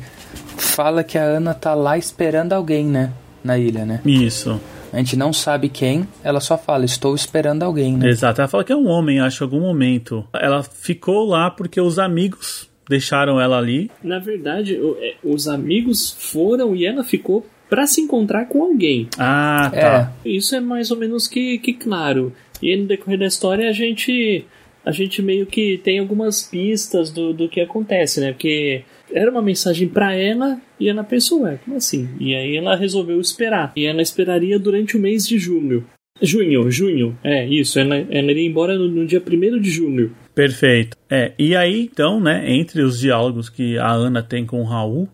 [0.57, 3.13] fala que a Ana tá lá esperando alguém, né?
[3.45, 4.01] Na ilha, né?
[4.05, 4.61] Isso,
[4.93, 8.09] A gente não sabe quem, ela só fala, estou esperando alguém, né?
[8.09, 8.41] exato.
[8.41, 10.25] Ela fala que é um homem, acho, em algum momento.
[10.35, 13.91] Ela ficou lá porque os amigos deixaram ela ali.
[14.03, 19.09] Na verdade, o- é, os amigos foram e ela ficou pra se encontrar com alguém.
[19.19, 20.13] Ah, tá.
[20.25, 22.33] É, Isso é mais ou menos que, que claro.
[22.63, 24.45] E aí, no decorrer da história a gente
[24.85, 28.31] a gente meio que tem algumas pistas do, do que acontece, né?
[28.31, 32.09] Porque era uma mensagem pra ela e ela pensou, ué, como assim?
[32.21, 33.73] E aí ela resolveu esperar.
[33.75, 35.85] E ela esperaria durante o mês de junho.
[36.23, 37.81] Junho, junho, é isso.
[37.81, 40.15] Ela, ela iria embora no, no dia 1 de junho.
[40.37, 40.99] Perfeito.
[41.09, 45.09] É, e aí, então, né, entre os diálogos que a Ana tem com o Raul,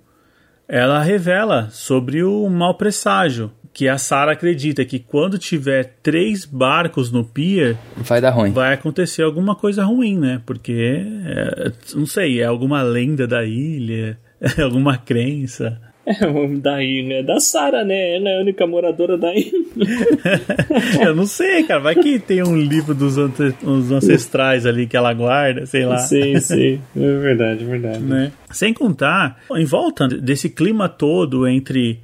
[0.66, 7.12] ela revela sobre o mau presságio, que a Sarah acredita que quando tiver três barcos
[7.12, 8.50] no pier, vai dar ruim.
[8.50, 10.42] vai acontecer alguma coisa ruim, né?
[10.44, 14.18] Porque, é, não sei, é alguma lenda da ilha,
[14.58, 15.80] é alguma crença.
[16.04, 16.14] É,
[16.58, 18.16] da ilha, da Sara, né?
[18.16, 19.52] Ela é a única moradora da ilha.
[21.06, 25.12] Eu não sei, cara, vai que tem um livro dos ante- ancestrais ali que ela
[25.14, 25.98] guarda, sei lá.
[25.98, 26.80] Sim, sim.
[26.96, 28.00] É verdade, é verdade.
[28.00, 28.32] né?
[28.50, 32.00] Sem contar, em volta desse clima todo entre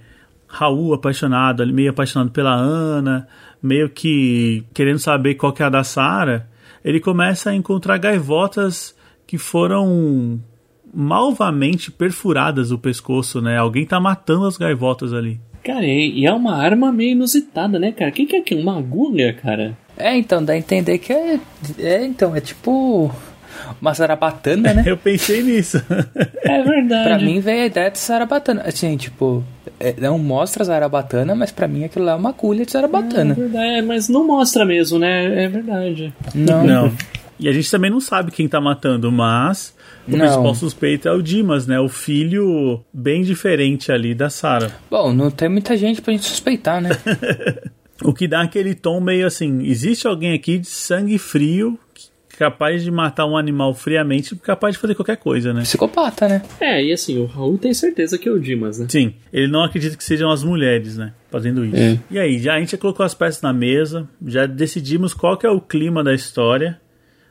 [0.47, 3.27] Raul apaixonado, meio apaixonado pela Ana,
[3.63, 6.49] meio que querendo saber qual que é a da Sara,
[6.85, 10.41] ele começa a encontrar gaivotas que foram
[10.93, 13.57] malvamente perfuradas o pescoço, né?
[13.59, 15.41] Alguém tá matando as gaivotas ali.
[15.65, 18.11] Cara, e, é uma arma meio inusitada, né, cara?
[18.11, 18.63] O que, que é aquilo?
[18.63, 19.77] Uma agulha, cara?
[19.97, 21.39] É, então, dá a entender que é.
[21.79, 23.11] É, então, é tipo.
[23.81, 24.85] Uma zarabatana, né?
[24.87, 25.83] Eu pensei nisso.
[26.43, 27.09] É verdade.
[27.09, 28.63] pra mim veio a ideia de zarabatana.
[28.63, 29.43] Assim, tipo,
[29.81, 33.35] é, não mostra zarabatana, mas pra mim aquilo lá é uma agulha de É zarabatana.
[33.35, 35.45] verdade, é, mas não mostra mesmo, né?
[35.45, 36.15] É verdade.
[36.35, 36.65] não.
[36.65, 36.93] Não.
[37.39, 39.75] E a gente também não sabe quem tá matando, mas
[40.07, 40.19] o Não.
[40.19, 41.79] principal suspeito é o Dimas, né?
[41.79, 44.73] O filho bem diferente ali da Sarah.
[44.91, 46.91] Bom, não tem muita gente pra gente suspeitar, né?
[48.05, 51.77] O que dá aquele tom meio assim: existe alguém aqui de sangue frio
[52.39, 55.63] capaz de matar um animal friamente, capaz de fazer qualquer coisa, né?
[55.63, 56.43] Psicopata, né?
[56.61, 58.87] É, e assim, o Raul tem certeza que é o Dimas, né?
[58.89, 61.13] Sim, ele não acredita que sejam as mulheres, né?
[61.33, 61.77] Fazendo isso.
[61.77, 61.99] É.
[62.09, 65.45] E aí, já a gente já colocou as peças na mesa, já decidimos qual que
[65.45, 66.81] é o clima da história,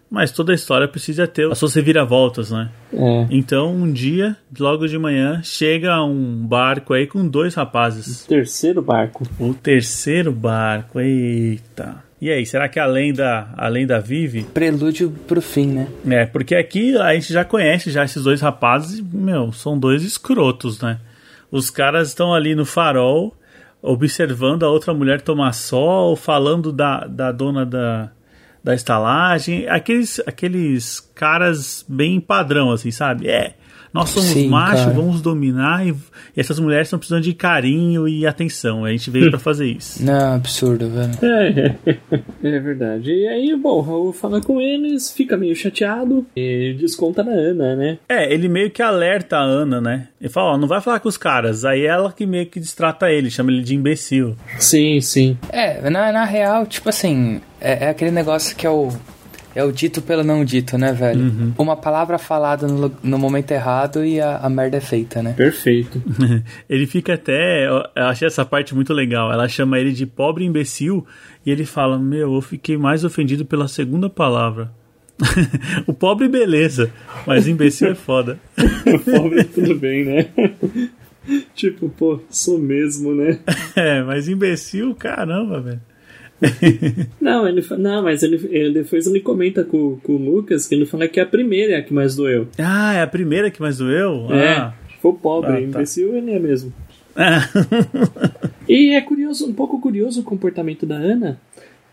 [0.09, 2.69] mas toda a história precisa ter as suas reviravoltas, né?
[2.93, 3.27] É.
[3.29, 8.25] Então, um dia, logo de manhã, chega um barco aí com dois rapazes.
[8.25, 9.27] Terceiro barco.
[9.39, 12.07] O terceiro barco, eita.
[12.19, 14.43] E aí, será que além da, além da Vive?
[14.43, 15.87] Prelúdio pro fim, né?
[16.09, 20.03] É, porque aqui a gente já conhece já esses dois rapazes, e, meu, são dois
[20.03, 20.99] escrotos, né?
[21.51, 23.35] Os caras estão ali no farol,
[23.81, 28.11] observando a outra mulher tomar sol, falando da, da dona da,
[28.67, 33.29] da estalagem, aqueles, aqueles caras bem padrão, assim, sabe?
[33.29, 33.53] É,
[33.93, 34.93] nós somos Sim, machos, cara.
[34.93, 35.91] vamos dominar e,
[36.35, 38.83] e essas mulheres estão precisando de carinho e atenção.
[38.83, 40.03] A gente veio pra fazer isso.
[40.03, 41.77] Não, absurdo, velho.
[42.43, 43.11] É, é verdade.
[43.11, 47.75] E aí, bom, o Raul fala com eles, fica meio chateado e desconta na Ana,
[47.75, 47.97] né?
[48.09, 50.09] É, ele meio que alerta a Ana, né?
[50.19, 51.63] Ele fala, ó, não vai falar com os caras.
[51.63, 54.35] Aí ela que meio que distrata ele, chama ele de imbecil.
[54.59, 55.37] Sim, sim.
[55.49, 58.89] É, na, na real, tipo assim, é, é aquele negócio que é o.
[59.55, 61.53] É o dito pelo não dito, né, velho?
[61.57, 65.33] Uma palavra falada no, no momento errado e a, a merda é feita, né?
[65.33, 65.99] Perfeito.
[66.69, 67.67] ele fica até.
[67.67, 69.31] Eu achei essa parte muito legal.
[69.33, 71.07] Ela chama ele de pobre imbecil
[71.43, 74.71] e ele fala: Meu, eu fiquei mais ofendido pela segunda palavra.
[75.87, 76.91] o pobre, beleza,
[77.25, 78.39] mas imbecil é foda.
[79.03, 80.29] Pobre, tudo bem, né?
[81.55, 83.39] tipo, pô, sou mesmo, né?
[83.75, 85.81] É, mas imbecil, caramba, velho.
[87.19, 90.85] Não, ele não, mas ele, ele- depois ele comenta com, com o Lucas que ele
[90.85, 92.47] fala que a primeira é a que mais doeu.
[92.59, 94.27] Ah, é a primeira que mais doeu?
[94.31, 94.73] É, Ah.
[95.01, 95.61] for pobre, Ah, tá.
[95.61, 96.71] imbecil, ele é mesmo.
[97.15, 97.41] Ah.
[98.69, 101.39] E é curioso, um pouco curioso o comportamento da Ana,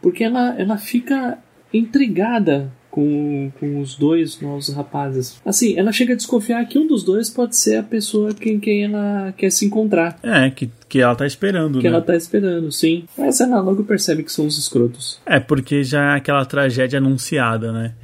[0.02, 1.38] porque ela, ela fica
[1.72, 5.40] intrigada com, com os dois novos rapazes.
[5.44, 8.84] Assim, ela chega a desconfiar que um dos dois pode ser a pessoa com quem
[8.84, 10.16] ela quer se encontrar.
[10.22, 11.96] É, que, que ela tá esperando, Que né?
[11.96, 13.02] ela tá esperando, sim.
[13.18, 15.20] Mas ela logo percebe que são os escrotos.
[15.26, 17.94] É, porque já é aquela tragédia anunciada, né?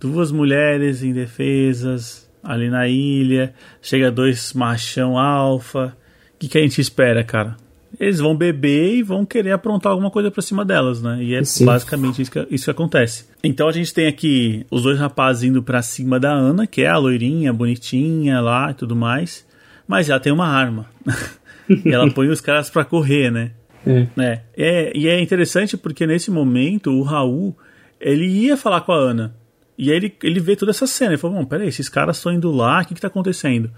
[0.00, 5.94] Duas mulheres indefesas ali na ilha, chega dois machão alfa.
[6.34, 7.58] O que, que a gente espera, cara?
[8.00, 11.22] Eles vão beber e vão querer aprontar alguma coisa pra cima delas, né?
[11.22, 11.66] E é Sim.
[11.66, 13.26] basicamente isso que, isso que acontece.
[13.44, 16.88] Então a gente tem aqui os dois rapazes indo pra cima da Ana, que é
[16.88, 19.46] a loirinha, bonitinha lá e tudo mais.
[19.86, 20.86] Mas ela tem uma arma.
[21.68, 23.50] e ela põe os caras pra correr, né?
[23.86, 24.06] É.
[24.18, 27.54] É, é, e é interessante porque nesse momento o Raul
[28.00, 29.36] ele ia falar com a Ana.
[29.76, 31.12] E aí ele, ele vê toda essa cena.
[31.12, 33.70] Ele falou: Bom, peraí, esses caras estão indo lá, o que, que tá acontecendo?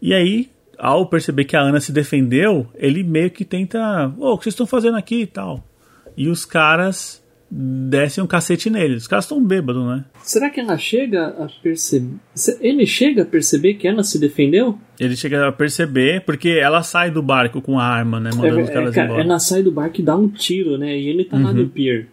[0.00, 4.38] E aí, ao perceber que a Ana se defendeu, ele meio que tenta: Ô, o
[4.38, 5.64] que vocês estão fazendo aqui e tal?
[6.16, 8.96] E os caras descem um cacete nele.
[8.96, 10.04] Os caras estão bêbados, né?
[10.22, 12.16] Será que ela chega a perceber.
[12.60, 14.76] Ele chega a perceber que ela se defendeu?
[14.98, 18.30] Ele chega a perceber, porque ela sai do barco com a arma, né?
[18.34, 19.22] Mandando os É, é, caras cara, embora.
[19.22, 20.98] ela sai do barco e dá um tiro, né?
[20.98, 22.08] E ele tá lá no pier.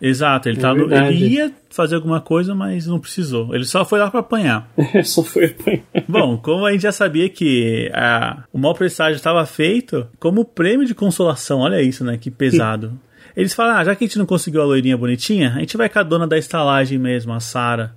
[0.00, 3.54] Exato, ele, É tá no- ele ia fazer alguma coisa, mas não precisou.
[3.54, 4.68] Ele só foi lá pra apanhar.
[5.04, 5.82] Só foi apanhar.
[6.08, 10.86] Bom, como a gente já sabia que ah, o mau presságio estava feito, como prêmio
[10.86, 12.16] de consolação, olha isso, né?
[12.18, 12.98] Que pesado.
[13.36, 15.88] Eles falam, ah, já que a gente não conseguiu a loirinha bonitinha, a gente vai
[15.88, 17.94] com a dona da estalagem mesmo, a Sara.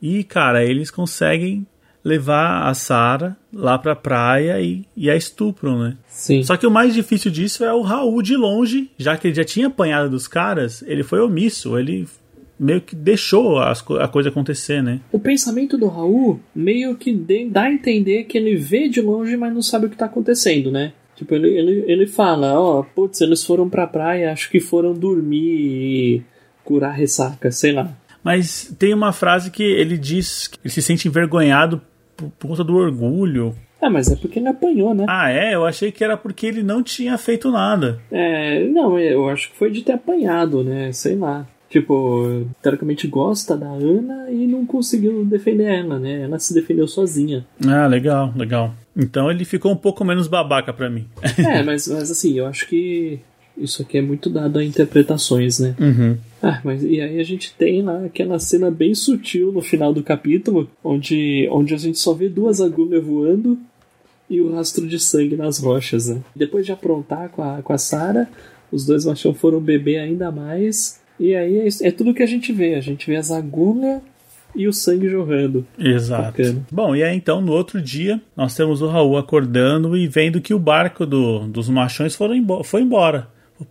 [0.00, 1.66] E, cara, eles conseguem
[2.04, 5.96] levar a Sara lá pra praia e, e a estupram, né?
[6.08, 6.42] Sim.
[6.42, 9.44] Só que o mais difícil disso é o Raul de longe, já que ele já
[9.44, 12.06] tinha apanhado dos caras, ele foi omisso, ele
[12.58, 15.00] meio que deixou as a coisa acontecer, né?
[15.12, 17.12] O pensamento do Raul meio que
[17.48, 20.70] dá a entender que ele vê de longe, mas não sabe o que tá acontecendo,
[20.70, 20.92] né?
[21.14, 25.42] Tipo, ele, ele, ele fala, ó, putz, eles foram pra praia, acho que foram dormir
[25.42, 26.22] e
[26.64, 27.92] curar ressaca, sei lá.
[28.28, 31.80] Mas tem uma frase que ele diz que ele se sente envergonhado
[32.14, 33.54] por, por conta do orgulho.
[33.80, 35.06] Ah, mas é porque ele apanhou, né?
[35.08, 35.54] Ah, é?
[35.54, 37.98] Eu achei que era porque ele não tinha feito nada.
[38.12, 40.92] É, não, eu acho que foi de ter apanhado, né?
[40.92, 41.46] Sei lá.
[41.70, 46.20] Tipo, teoricamente gosta da Ana e não conseguiu defender ela, né?
[46.20, 47.46] Ela se defendeu sozinha.
[47.66, 48.74] Ah, legal, legal.
[48.94, 51.06] Então ele ficou um pouco menos babaca pra mim.
[51.38, 53.20] É, mas, mas assim, eu acho que
[53.58, 55.74] isso aqui é muito dado a interpretações, né?
[55.78, 56.16] Uhum.
[56.42, 60.02] Ah, mas e aí a gente tem lá aquela cena bem sutil no final do
[60.02, 63.58] capítulo, onde, onde a gente só vê duas agulhas voando
[64.30, 66.20] e o rastro de sangue nas rochas, né?
[66.34, 68.28] Depois de aprontar com a, com a Sarah,
[68.70, 71.00] os dois machão foram beber ainda mais.
[71.18, 72.74] E aí é, é tudo que a gente vê.
[72.74, 74.00] A gente vê as agulhas
[74.54, 75.66] e o sangue jorrando.
[75.78, 76.22] Exato.
[76.22, 76.66] Bacana.
[76.70, 80.54] Bom, e aí então no outro dia nós temos o Raul acordando e vendo que
[80.54, 83.28] o barco do, dos machões foram embo foi embora.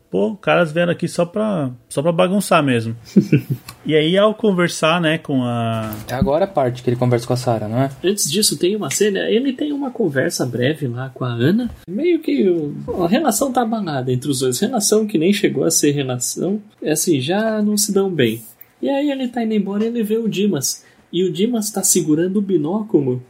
[0.09, 2.95] Pô, caras vieram aqui só pra, só pra bagunçar mesmo.
[3.85, 5.93] e aí, ao conversar, né, com a.
[6.07, 7.89] É agora a parte que ele conversa com a Sarah, não é?
[8.03, 9.19] Antes disso, tem uma cena.
[9.29, 11.69] Ele tem uma conversa breve lá com a Ana.
[11.89, 14.59] Meio que o- a relação tá abalada entre os dois.
[14.59, 16.61] Relação que nem chegou a ser relação.
[16.81, 18.41] É assim, já não se dão bem.
[18.81, 20.83] E aí ele tá indo embora e ele vê o Dimas.
[21.11, 23.23] E o Dimas tá segurando o binóculo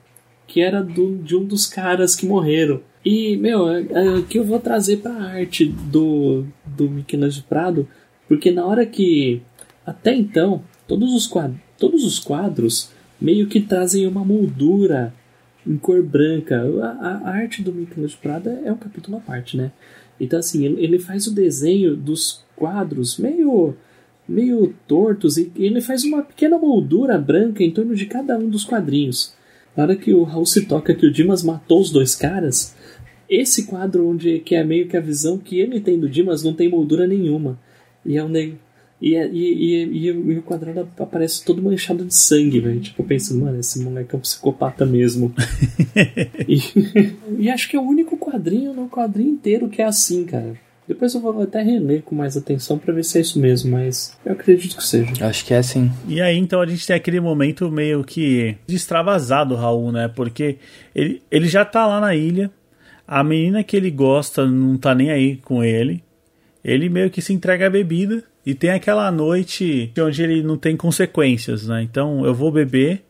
[0.47, 2.79] que era do, de um dos caras que morreram.
[3.05, 7.87] E, meu, é, é, que eu vou trazer pra arte do, do Michelangelo Prado,
[8.27, 9.41] porque na hora que.
[9.85, 15.13] Até então, todos os, quad, todos os quadros meio que trazem uma moldura
[15.65, 16.61] em cor branca.
[16.81, 19.71] A, a- arte do Michelangelo Prado é um capítulo à parte, né?
[20.19, 23.75] Então, assim, ele, ele faz o desenho dos quadros meio
[24.27, 28.65] meio tortos e ele faz uma pequena moldura branca em torno de cada um dos
[28.65, 29.33] quadrinhos.
[29.73, 32.75] Na hora que o Raul se toca que o Dimas matou os dois caras,
[33.29, 36.53] esse quadro onde que é meio que a visão que ele tem do Dimas não
[36.53, 37.59] tem moldura nenhuma.
[38.05, 38.55] E é um neg-
[39.01, 42.79] e, é- e, e, e, e o quadrado aparece todo manchado de sangue, velho.
[42.79, 45.33] Tipo, pensando, mano, esse moleque é um psicopata mesmo.
[46.47, 46.57] e,
[47.45, 50.53] e acho que é o único quadrinho no quadrinho inteiro que é assim, cara.
[50.87, 54.17] Depois eu vou até reler com mais atenção pra ver se é isso mesmo, mas
[54.25, 55.11] eu acredito que seja.
[55.27, 55.91] Acho que é assim.
[56.07, 60.07] E aí, então, a gente tem aquele momento meio que de extravasar do Raul, né?
[60.07, 60.59] Porque
[60.95, 62.49] ele, ele já tá lá na ilha,
[63.07, 66.03] a menina que ele gosta não tá nem aí com ele,
[66.63, 70.75] ele meio que se entrega à bebida e tem aquela noite onde ele não tem
[70.75, 71.81] consequências, né?
[71.81, 73.03] Então, eu vou beber.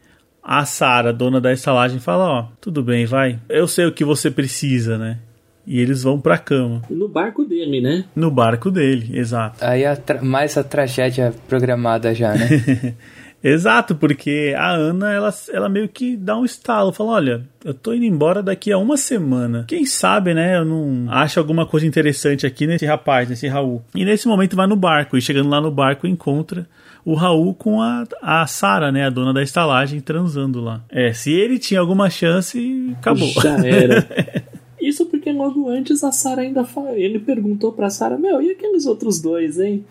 [0.50, 3.38] A Sara, dona da estalagem, fala: Ó, tudo bem, vai.
[3.50, 5.20] Eu sei o que você precisa, né?
[5.66, 6.82] E eles vão pra cama.
[6.90, 8.06] No barco dele, né?
[8.16, 9.58] No barco dele, exato.
[9.66, 12.48] Aí a mais a tragédia programada já, né?
[13.44, 17.94] Exato, porque a Ana, ela, ela meio que dá um estalo, fala, olha, eu tô
[17.94, 19.66] indo embora daqui a uma semana.
[19.68, 23.84] Quem sabe, né, eu não acho alguma coisa interessante aqui nesse rapaz, nesse Raul.
[23.96, 26.68] E nesse momento vai no barco, e chegando lá no barco encontra
[27.06, 30.82] o Raul com a, a Sara, né, a dona da estalagem, transando lá.
[30.90, 33.30] É, se ele tinha alguma chance, acabou.
[33.42, 34.06] Já era.
[34.80, 38.86] Isso porque logo antes a Sarah ainda fala, ele perguntou pra Sarah, meu, e aqueles
[38.86, 39.84] outros dois, hein?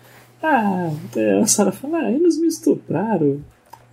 [0.49, 0.91] Ah,
[1.41, 3.41] a Sarah fala, ah, eles me estupraram.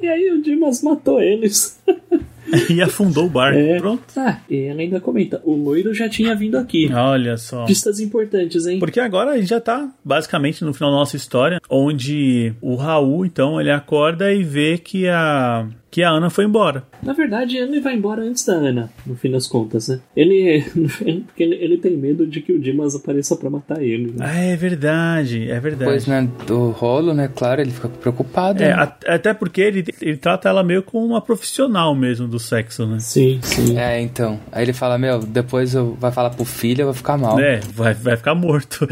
[0.00, 1.80] E aí o Dimas matou eles.
[2.70, 3.58] e afundou o barco.
[3.58, 3.78] É.
[3.78, 4.02] Pronto.
[4.16, 6.92] Ah, e ela ainda comenta, o loiro já tinha vindo aqui.
[6.92, 7.64] Olha só.
[7.64, 8.78] Pistas importantes, hein?
[8.78, 13.24] Porque agora a gente já tá basicamente no final da nossa história, onde o Raul,
[13.24, 16.82] então, ele acorda e vê que a que a Ana foi embora.
[17.00, 20.00] Na verdade, ele vai embora antes da Ana, no fim das contas, né?
[20.16, 20.60] Ele.
[21.26, 24.06] Porque ele, ele tem medo de que o Dimas apareça pra matar ele.
[24.06, 24.16] Né?
[24.18, 25.84] Ah, é verdade, é verdade.
[25.84, 28.60] Depois, né, do rolo, né, claro, ele fica preocupado.
[28.60, 28.72] É, né?
[28.74, 32.98] a- até porque ele, ele trata ela meio como uma profissional mesmo do sexo, né?
[32.98, 33.78] Sim, sim.
[33.78, 34.40] É, então.
[34.50, 37.38] Aí ele fala, meu, depois eu vai falar pro filho, eu vou ficar mal.
[37.38, 38.84] É, vai, vai ficar morto.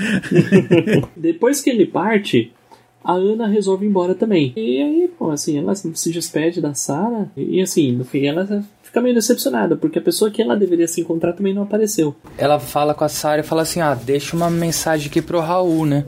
[1.17, 2.53] Depois que ele parte,
[3.05, 4.53] a Ana resolve ir embora também.
[4.57, 7.29] E aí, pô, assim, ela se despede da Sarah.
[7.37, 11.01] E assim, no fim, ela fica meio decepcionada, porque a pessoa que ela deveria se
[11.01, 12.15] encontrar também não apareceu.
[12.37, 15.87] Ela fala com a Sarah e fala assim, ah, deixa uma mensagem aqui pro Raul,
[15.87, 16.05] né?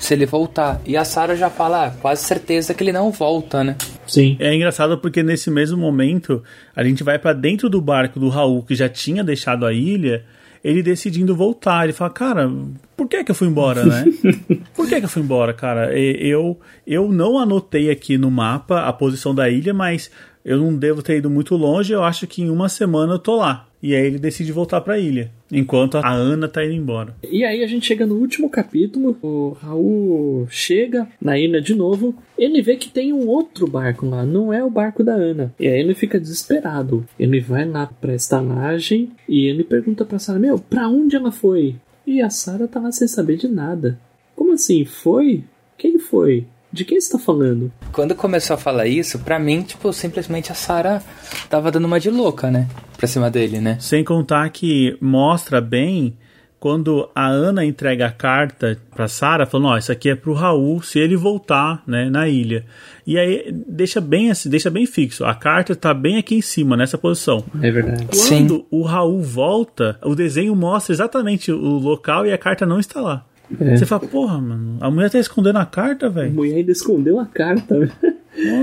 [0.00, 0.80] Se ele voltar.
[0.86, 3.76] E a Sarah já fala, ah, quase certeza que ele não volta, né?
[4.06, 4.36] Sim.
[4.40, 6.42] É engraçado porque nesse mesmo momento
[6.74, 10.24] a gente vai pra dentro do barco do Raul que já tinha deixado a ilha,
[10.62, 11.84] ele decidindo voltar.
[11.84, 12.50] Ele fala, cara,
[12.96, 14.04] por que que eu fui embora, né?
[14.74, 15.96] Por que que eu fui embora, cara?
[15.98, 20.10] Eu, eu não anotei aqui no mapa a posição da ilha, mas
[20.44, 21.92] eu não devo ter ido muito longe.
[21.92, 23.67] Eu acho que em uma semana eu tô lá.
[23.82, 27.14] E aí ele decide voltar pra ilha, enquanto a Ana tá indo embora.
[27.22, 32.14] E aí a gente chega no último capítulo, o Raul chega na ilha de novo,
[32.36, 35.54] ele vê que tem um outro barco lá, não é o barco da Ana.
[35.60, 37.06] E aí ele fica desesperado.
[37.18, 41.76] Ele vai lá pra estalagem e ele pergunta pra Sarah, meu, pra onde ela foi?
[42.06, 43.98] E a Sarah tá lá sem saber de nada.
[44.34, 44.84] Como assim?
[44.84, 45.44] Foi?
[45.76, 46.46] Quem foi?
[46.72, 47.72] De quem você tá falando?
[47.92, 51.02] Quando começou a falar isso, pra mim, tipo, simplesmente a Sarah
[51.48, 52.68] tava dando uma de louca, né?
[52.96, 53.78] Pra cima dele, né?
[53.80, 56.16] Sem contar que mostra bem
[56.60, 60.82] quando a Ana entrega a carta pra Sarah, falando, ó, isso aqui é pro Raul
[60.82, 62.64] se ele voltar, né, na ilha.
[63.06, 65.24] E aí deixa bem assim, deixa bem fixo.
[65.24, 67.44] A carta tá bem aqui em cima, nessa posição.
[67.62, 68.06] É verdade.
[68.06, 68.66] Quando Sim.
[68.70, 73.24] o Raul volta, o desenho mostra exatamente o local e a carta não está lá.
[73.60, 73.76] É.
[73.76, 76.32] Você fala, porra, mano, a mulher tá escondendo a carta, A velho.
[76.32, 77.90] mulher ainda escondeu a carta.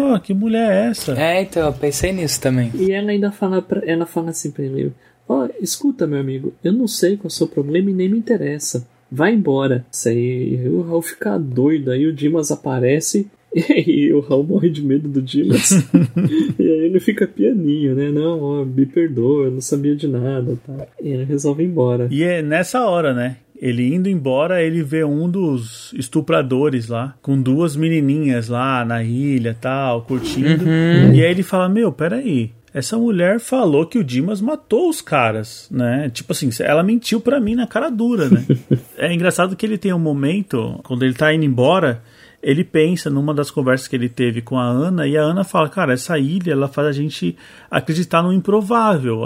[0.01, 1.19] Ó, que mulher é essa?
[1.19, 2.71] É, então, eu pensei nisso também.
[2.75, 4.91] E ela ainda fala, pra, ela fala assim pra ele:
[5.27, 8.17] Ó, escuta, meu amigo, eu não sei qual é o seu problema e nem me
[8.17, 8.88] interessa.
[9.11, 9.86] Vai embora.
[9.91, 13.27] Isso aí, o Raul fica doido, aí o Dimas aparece.
[13.57, 15.71] E o Raul morre de medo do Dimas.
[16.59, 18.11] e aí ele fica pianinho, né?
[18.11, 20.86] Não, ó, me perdoa, eu não sabia de nada, tá?
[21.01, 22.09] E ele resolve ir embora.
[22.11, 23.38] E é nessa hora, né?
[23.60, 29.56] Ele indo embora, ele vê um dos estupradores lá, com duas menininhas lá na ilha
[29.60, 30.66] tal, curtindo.
[31.14, 32.51] E aí ele fala: Meu, peraí.
[32.74, 36.10] Essa mulher falou que o Dimas matou os caras, né?
[36.10, 38.45] Tipo assim, ela mentiu pra mim na cara dura, né?
[38.99, 42.03] é engraçado que ele tem um momento, quando ele tá indo embora,
[42.43, 45.70] ele pensa numa das conversas que ele teve com a Ana, e a Ana fala,
[45.70, 47.38] cara, essa ilha, ela faz a gente
[47.72, 49.22] acreditar no improvável.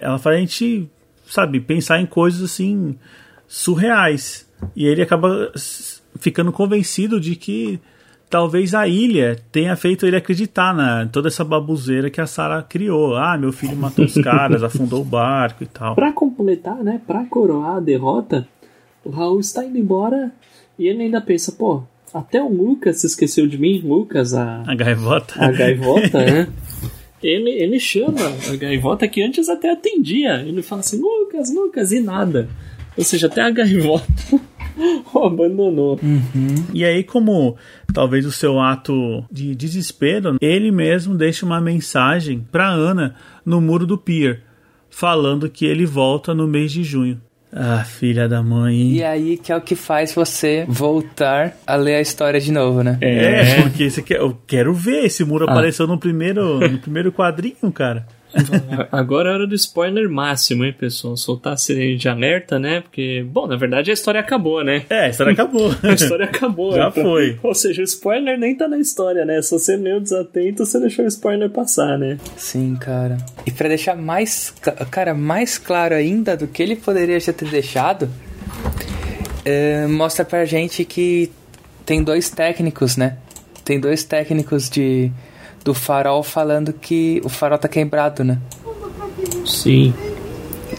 [0.00, 0.90] Ela faz a gente,
[1.26, 2.96] sabe, pensar em coisas assim
[3.52, 4.48] surreais.
[4.74, 5.52] E ele acaba
[6.18, 7.78] ficando convencido de que
[8.30, 13.14] talvez a ilha tenha feito ele acreditar na toda essa babuzeira que a Sarah criou.
[13.14, 15.94] Ah, meu filho matou os caras, afundou o barco e tal.
[15.94, 16.98] Pra completar, né?
[17.06, 18.48] Pra coroar a derrota,
[19.04, 20.32] o Raul está indo embora
[20.78, 21.82] e ele ainda pensa, pô,
[22.14, 23.82] até o Lucas se esqueceu de mim.
[23.84, 25.34] Lucas, a, A gaivota.
[25.36, 26.48] a gaivota, né?
[27.22, 28.18] Ele, ele chama
[28.52, 30.42] a gaivota que antes até atendia.
[30.44, 32.48] Ele fala assim, Lucas, Lucas, e nada.
[32.96, 34.04] Ou seja, até a gaivota
[35.14, 35.98] o abandonou.
[36.72, 37.56] E aí, como
[37.92, 43.14] talvez o seu ato de desespero, ele mesmo deixa uma mensagem pra Ana
[43.44, 44.40] no muro do pier,
[44.90, 47.20] falando que ele volta no mês de junho.
[47.54, 48.92] Ah, filha da mãe.
[48.92, 52.82] E aí que é o que faz você voltar a ler a história de novo,
[52.82, 52.96] né?
[53.02, 55.04] É, porque você quer, eu quero ver.
[55.04, 55.52] Esse muro Ah.
[55.52, 58.06] apareceu no primeiro, no primeiro quadrinho, cara.
[58.90, 61.16] Agora é hora do spoiler máximo, hein, pessoal?
[61.16, 62.80] Soltar a sirene de alerta, né?
[62.80, 64.84] Porque, bom, na verdade a história acabou, né?
[64.88, 65.70] É, a história acabou.
[65.82, 66.72] A história acabou.
[66.72, 67.38] Já então- foi.
[67.42, 69.40] Ou seja, o spoiler nem tá na história, né?
[69.42, 72.18] Se você leu desatento, você deixou o spoiler passar, né?
[72.36, 73.18] Sim, cara.
[73.46, 74.54] E pra deixar mais,
[74.90, 78.08] cara, mais claro ainda do que ele poderia já ter deixado,
[79.44, 81.30] é, mostra pra gente que
[81.84, 83.16] tem dois técnicos, né?
[83.64, 85.10] Tem dois técnicos de
[85.64, 88.38] do farol falando que o farol tá quebrado, né?
[89.46, 89.94] Sim.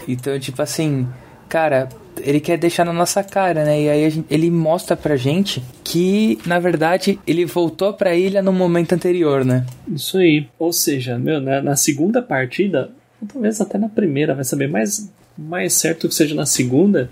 [0.06, 1.06] Então, tipo assim,
[1.48, 1.88] cara,
[2.20, 3.82] ele quer deixar na nossa cara, né?
[3.82, 8.52] E aí gente- ele mostra pra gente que, na verdade, ele voltou pra ilha no
[8.52, 9.64] momento anterior, né?
[9.88, 10.46] Isso aí.
[10.58, 15.10] Ou seja, meu, na, na segunda partida, ou talvez até na primeira, vai saber, mais,
[15.36, 17.10] mais certo que seja na segunda,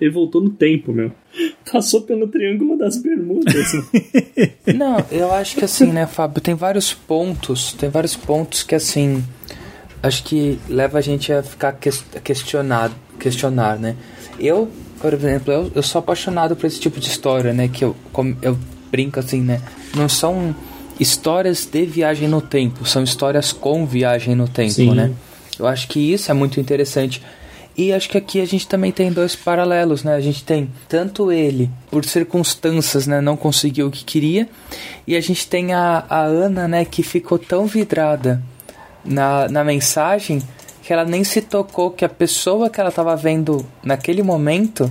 [0.00, 1.10] ele voltou no tempo, meu.
[1.70, 3.72] Passou pelo Triângulo das Bermudas.
[4.74, 9.24] Não, eu acho que assim, né, Fábio, tem vários pontos, tem vários pontos que assim,
[10.02, 13.96] acho que leva a gente a ficar ques- questionado, questionar, né?
[14.38, 14.68] Eu,
[15.00, 18.36] por exemplo, eu, eu sou apaixonado por esse tipo de história, né, que eu, como
[18.42, 18.56] eu
[18.90, 19.60] brinco assim, né,
[19.94, 20.54] não são
[20.98, 24.94] histórias de viagem no tempo, são histórias com viagem no tempo, Sim.
[24.94, 25.12] né?
[25.58, 27.20] Eu acho que isso é muito interessante.
[27.78, 30.16] E acho que aqui a gente também tem dois paralelos, né?
[30.16, 34.48] A gente tem tanto ele, por circunstâncias, né, não conseguiu o que queria,
[35.06, 38.42] e a gente tem a, a Ana, né, que ficou tão vidrada
[39.04, 40.42] na, na mensagem
[40.82, 44.90] que ela nem se tocou que a pessoa que ela estava vendo naquele momento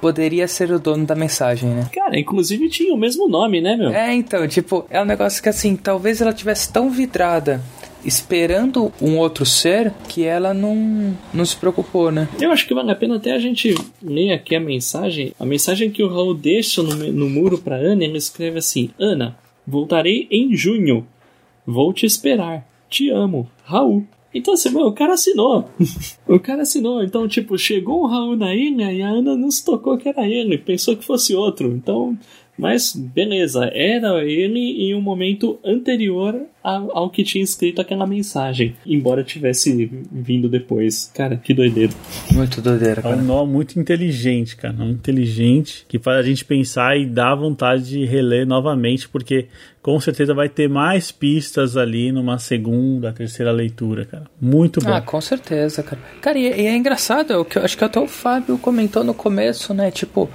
[0.00, 1.88] poderia ser o dono da mensagem, né?
[1.92, 3.90] Cara, inclusive tinha o mesmo nome, né, meu?
[3.90, 7.60] É, então, tipo, é um negócio que assim, talvez ela tivesse tão vidrada
[8.04, 12.28] esperando um outro ser que ela não, não se preocupou, né?
[12.40, 15.32] Eu acho que vale a pena até a gente ler aqui a mensagem.
[15.38, 19.36] A mensagem que o Raul deixa no, no muro pra Ana, ele escreve assim: Ana,
[19.66, 21.06] voltarei em junho.
[21.66, 22.66] Vou te esperar.
[22.88, 23.48] Te amo.
[23.64, 24.04] Raul.
[24.34, 25.70] Então, assim, mano, o cara assinou.
[26.26, 27.02] o cara assinou.
[27.02, 30.28] Então, tipo, chegou o Raul na ilha e a Ana não se tocou que era
[30.28, 30.58] ele.
[30.58, 31.68] Pensou que fosse outro.
[31.72, 32.18] Então,
[32.58, 38.74] mas beleza, era ele em um momento anterior ao, que tinha escrito aquela mensagem.
[38.86, 41.10] Embora tivesse vindo depois.
[41.14, 41.92] Cara, que doideira.
[42.32, 43.22] Muito doideira, É um cara.
[43.22, 44.74] nó muito inteligente, cara.
[44.78, 49.46] Um inteligente que faz a gente pensar e dá vontade de reler novamente, porque
[49.82, 54.24] com certeza vai ter mais pistas ali numa segunda, terceira leitura, cara.
[54.40, 54.90] Muito bom.
[54.90, 56.00] Ah, com certeza, cara.
[56.22, 59.04] Cara, e, e é engraçado, é o que eu acho que até o Fábio comentou
[59.04, 59.90] no começo, né?
[59.90, 60.30] Tipo,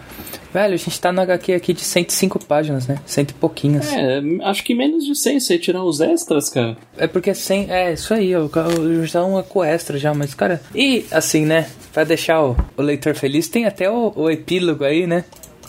[0.51, 2.97] Velho, a gente tá no HQ aqui de 105 páginas, né?
[3.05, 3.93] Cento e pouquinhas.
[3.93, 6.77] É, acho que menos de 100 se tirar os extras, cara.
[6.97, 7.71] É porque 100.
[7.71, 10.61] É, isso aí, eu, eu já um com extra já, mas, cara.
[10.75, 11.69] E assim, né?
[11.93, 15.23] Pra deixar o, o leitor feliz, tem até o, o epílogo aí, né?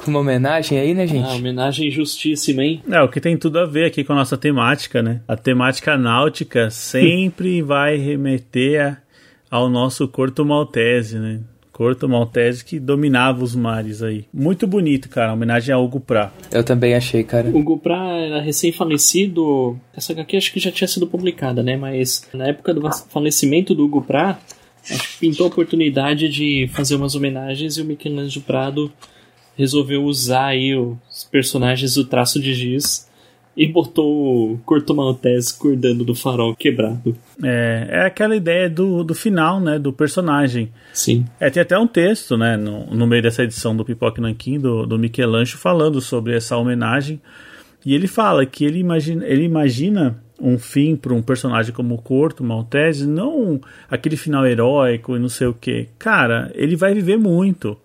[0.05, 1.29] Com uma homenagem aí, né, gente?
[1.29, 2.83] Ah, homenagem justíssima, hein?
[2.91, 5.21] É, o que tem tudo a ver aqui com a nossa temática, né?
[5.29, 8.97] A temática náutica sempre vai remeter a,
[9.51, 11.41] ao nosso Corto Maltese, né?
[11.81, 14.27] Corto Maltese que dominava os mares aí.
[14.35, 15.33] Muito bonito, cara.
[15.33, 16.31] Homenagem a Hugo Prá.
[16.53, 17.49] Eu também achei, cara.
[17.49, 19.81] O Hugo Prá era recém-falecido.
[19.97, 21.79] Essa HQ acho que já tinha sido publicada, né?
[21.79, 24.39] Mas na época do falecimento do Hugo Prá,
[24.91, 28.93] acho que pintou a oportunidade de fazer umas homenagens e o Michelangelo Prado
[29.57, 33.09] resolveu usar aí os personagens do traço de giz
[33.57, 37.17] e botou o Corto Maltese acordando do farol quebrado.
[37.43, 40.71] É, é aquela ideia do, do final, né, do personagem.
[40.93, 41.25] Sim.
[41.39, 44.87] É, tem até um texto, né, no, no meio dessa edição do Pipoque Nanquim, do,
[44.87, 47.21] do Michelangelo, falando sobre essa homenagem.
[47.85, 52.03] E ele fala que ele imagina, ele imagina um fim para um personagem como o
[52.03, 55.89] Corto Maltese, não aquele final heróico e não sei o que.
[55.99, 57.77] Cara, ele vai viver muito.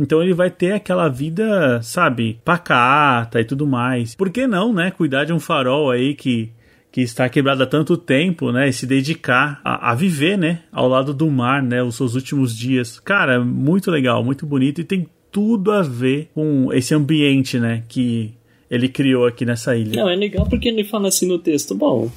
[0.00, 4.14] Então ele vai ter aquela vida, sabe, pacata e tudo mais.
[4.14, 4.90] Por que não, né?
[4.90, 6.50] Cuidar de um farol aí que
[6.92, 10.88] que está quebrado há tanto tempo, né, e se dedicar a, a, viver, né, ao
[10.88, 12.98] lado do mar, né, os seus últimos dias.
[12.98, 18.34] Cara, muito legal, muito bonito e tem tudo a ver com esse ambiente, né, que
[18.68, 20.02] ele criou aqui nessa ilha.
[20.02, 22.10] Não, é legal porque ele fala assim no texto, bom,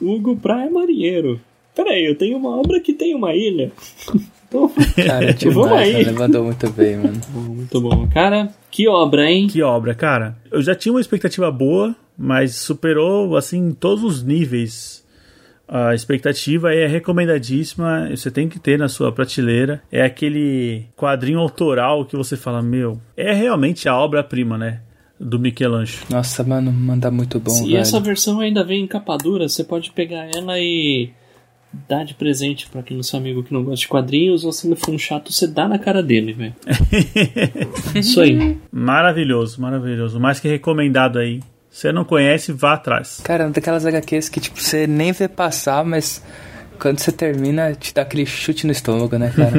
[0.00, 1.40] Hugo Praia é marinheiro.
[1.74, 3.72] Peraí, eu tenho uma obra que tem uma ilha.
[4.54, 4.70] Então,
[5.04, 6.12] cara, demais, vamos aí.
[6.12, 7.20] Mandou muito bem, mano.
[7.34, 8.08] Muito bom.
[8.08, 9.48] Cara, que obra, hein?
[9.48, 10.36] Que obra, cara.
[10.50, 15.02] Eu já tinha uma expectativa boa, mas superou, assim, todos os níveis.
[15.66, 19.82] A expectativa é recomendadíssima, você tem que ter na sua prateleira.
[19.90, 24.82] É aquele quadrinho autoral que você fala, meu, é realmente a obra-prima, né?
[25.18, 26.06] Do Michelangelo.
[26.10, 27.56] Nossa, mano, manda muito bom.
[27.62, 27.78] E velho.
[27.78, 31.10] essa versão ainda vem em capa dura, você pode pegar ela e
[31.88, 34.76] dá de presente para aquele seu amigo que não gosta de quadrinhos, ou se ele
[34.76, 36.54] for um chato, você dá na cara dele, velho.
[37.94, 38.58] Isso aí.
[38.70, 40.20] Maravilhoso, maravilhoso.
[40.20, 41.40] Mais que recomendado aí.
[41.70, 43.20] Você não conhece, vá atrás.
[43.24, 46.24] Cara, daquelas HQs que tipo, você nem vê passar, mas
[46.78, 49.52] quando você termina, te dá aquele chute no estômago, né, cara?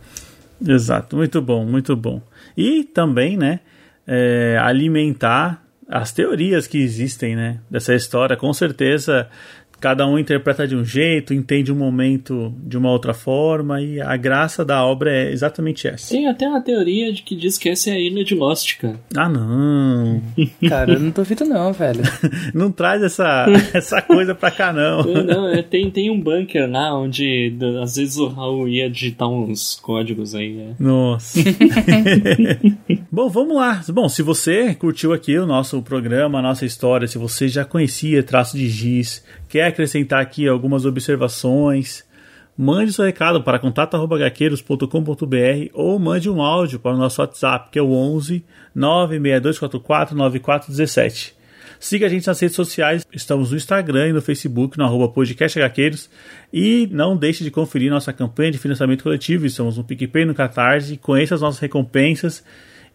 [0.66, 2.22] Exato, muito bom, muito bom.
[2.56, 3.60] E também, né,
[4.06, 8.36] é, alimentar as teorias que existem, né, dessa história.
[8.36, 9.28] Com certeza
[9.80, 14.16] cada um interpreta de um jeito, entende um momento de uma outra forma, e a
[14.16, 16.10] graça da obra é exatamente essa.
[16.14, 19.00] Tem até uma teoria de que diz que essa é a ilha de Lost, cara.
[19.16, 20.22] Ah, não.
[20.68, 22.02] Cara, eu não duvido não, velho.
[22.54, 25.02] não traz essa, essa coisa pra cá, não.
[25.02, 29.76] Não, é, tem, tem um bunker lá onde às vezes o Raul ia digitar uns
[29.80, 30.52] códigos aí.
[30.52, 30.74] Né?
[30.78, 31.40] Nossa.
[33.10, 33.82] Bom, vamos lá.
[33.88, 38.22] Bom, se você curtiu aqui o nosso programa, a nossa história, se você já conhecia
[38.22, 42.08] Traço de Giz, quer acrescentar aqui algumas observações,
[42.56, 47.82] mande seu recado para contato.gaqueiros.com.br ou mande um áudio para o nosso WhatsApp, que é
[47.82, 51.34] o 11 96244 9417.
[51.80, 56.08] Siga a gente nas redes sociais, estamos no Instagram e no Facebook, no arroba podcastHQueiros.
[56.52, 60.96] E não deixe de conferir nossa campanha de financiamento coletivo, estamos no PicPay no Catarse,
[60.96, 62.44] conheça as nossas recompensas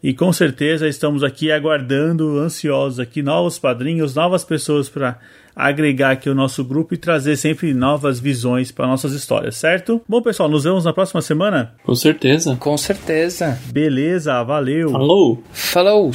[0.02, 5.18] e com certeza estamos aqui aguardando, ansiosos aqui, novos padrinhos, novas pessoas para
[5.54, 10.02] agregar aqui o nosso grupo e trazer sempre novas visões para nossas histórias, certo?
[10.06, 11.74] Bom, pessoal, nos vemos na próxima semana?
[11.82, 12.54] Com certeza.
[12.56, 13.58] Com certeza.
[13.72, 14.90] Beleza, valeu.
[14.90, 15.42] Falou.
[15.50, 16.12] Falou.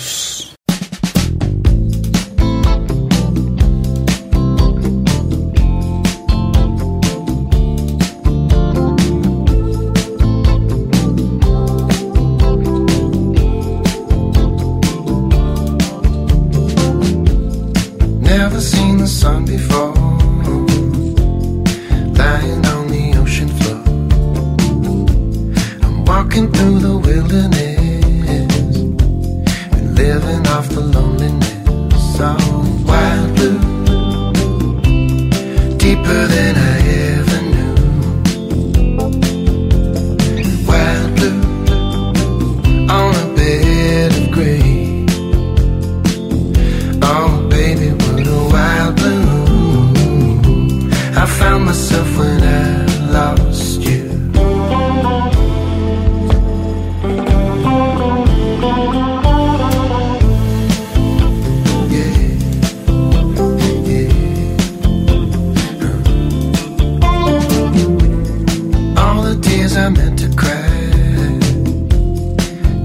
[69.71, 70.69] tears I meant to cry.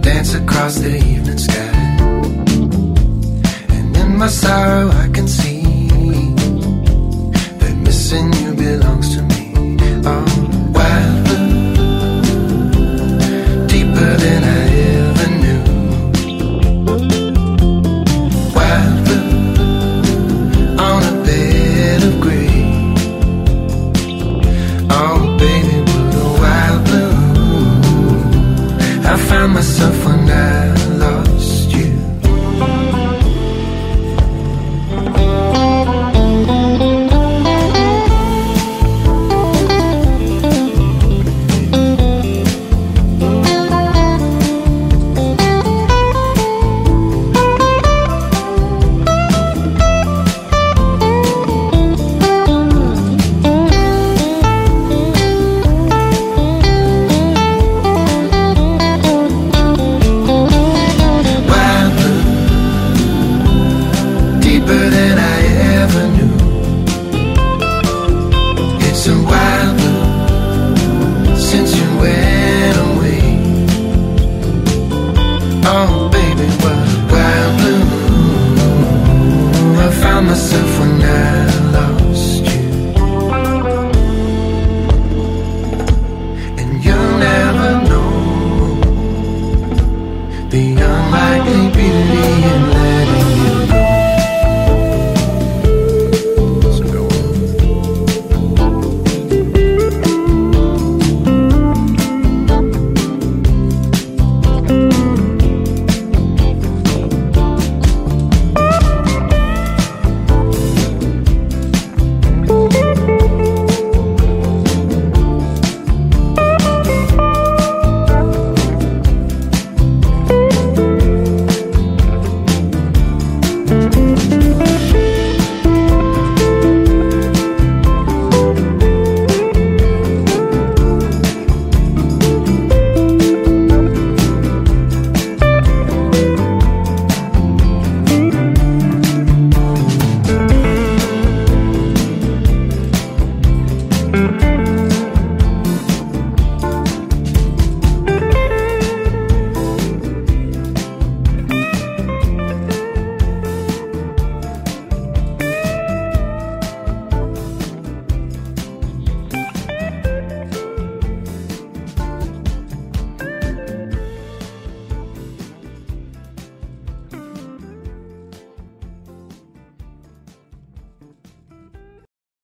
[0.01, 1.97] Dance across the evening sky.
[3.69, 5.63] And in my sorrow, I can see
[7.61, 9.36] that missing you belongs to me.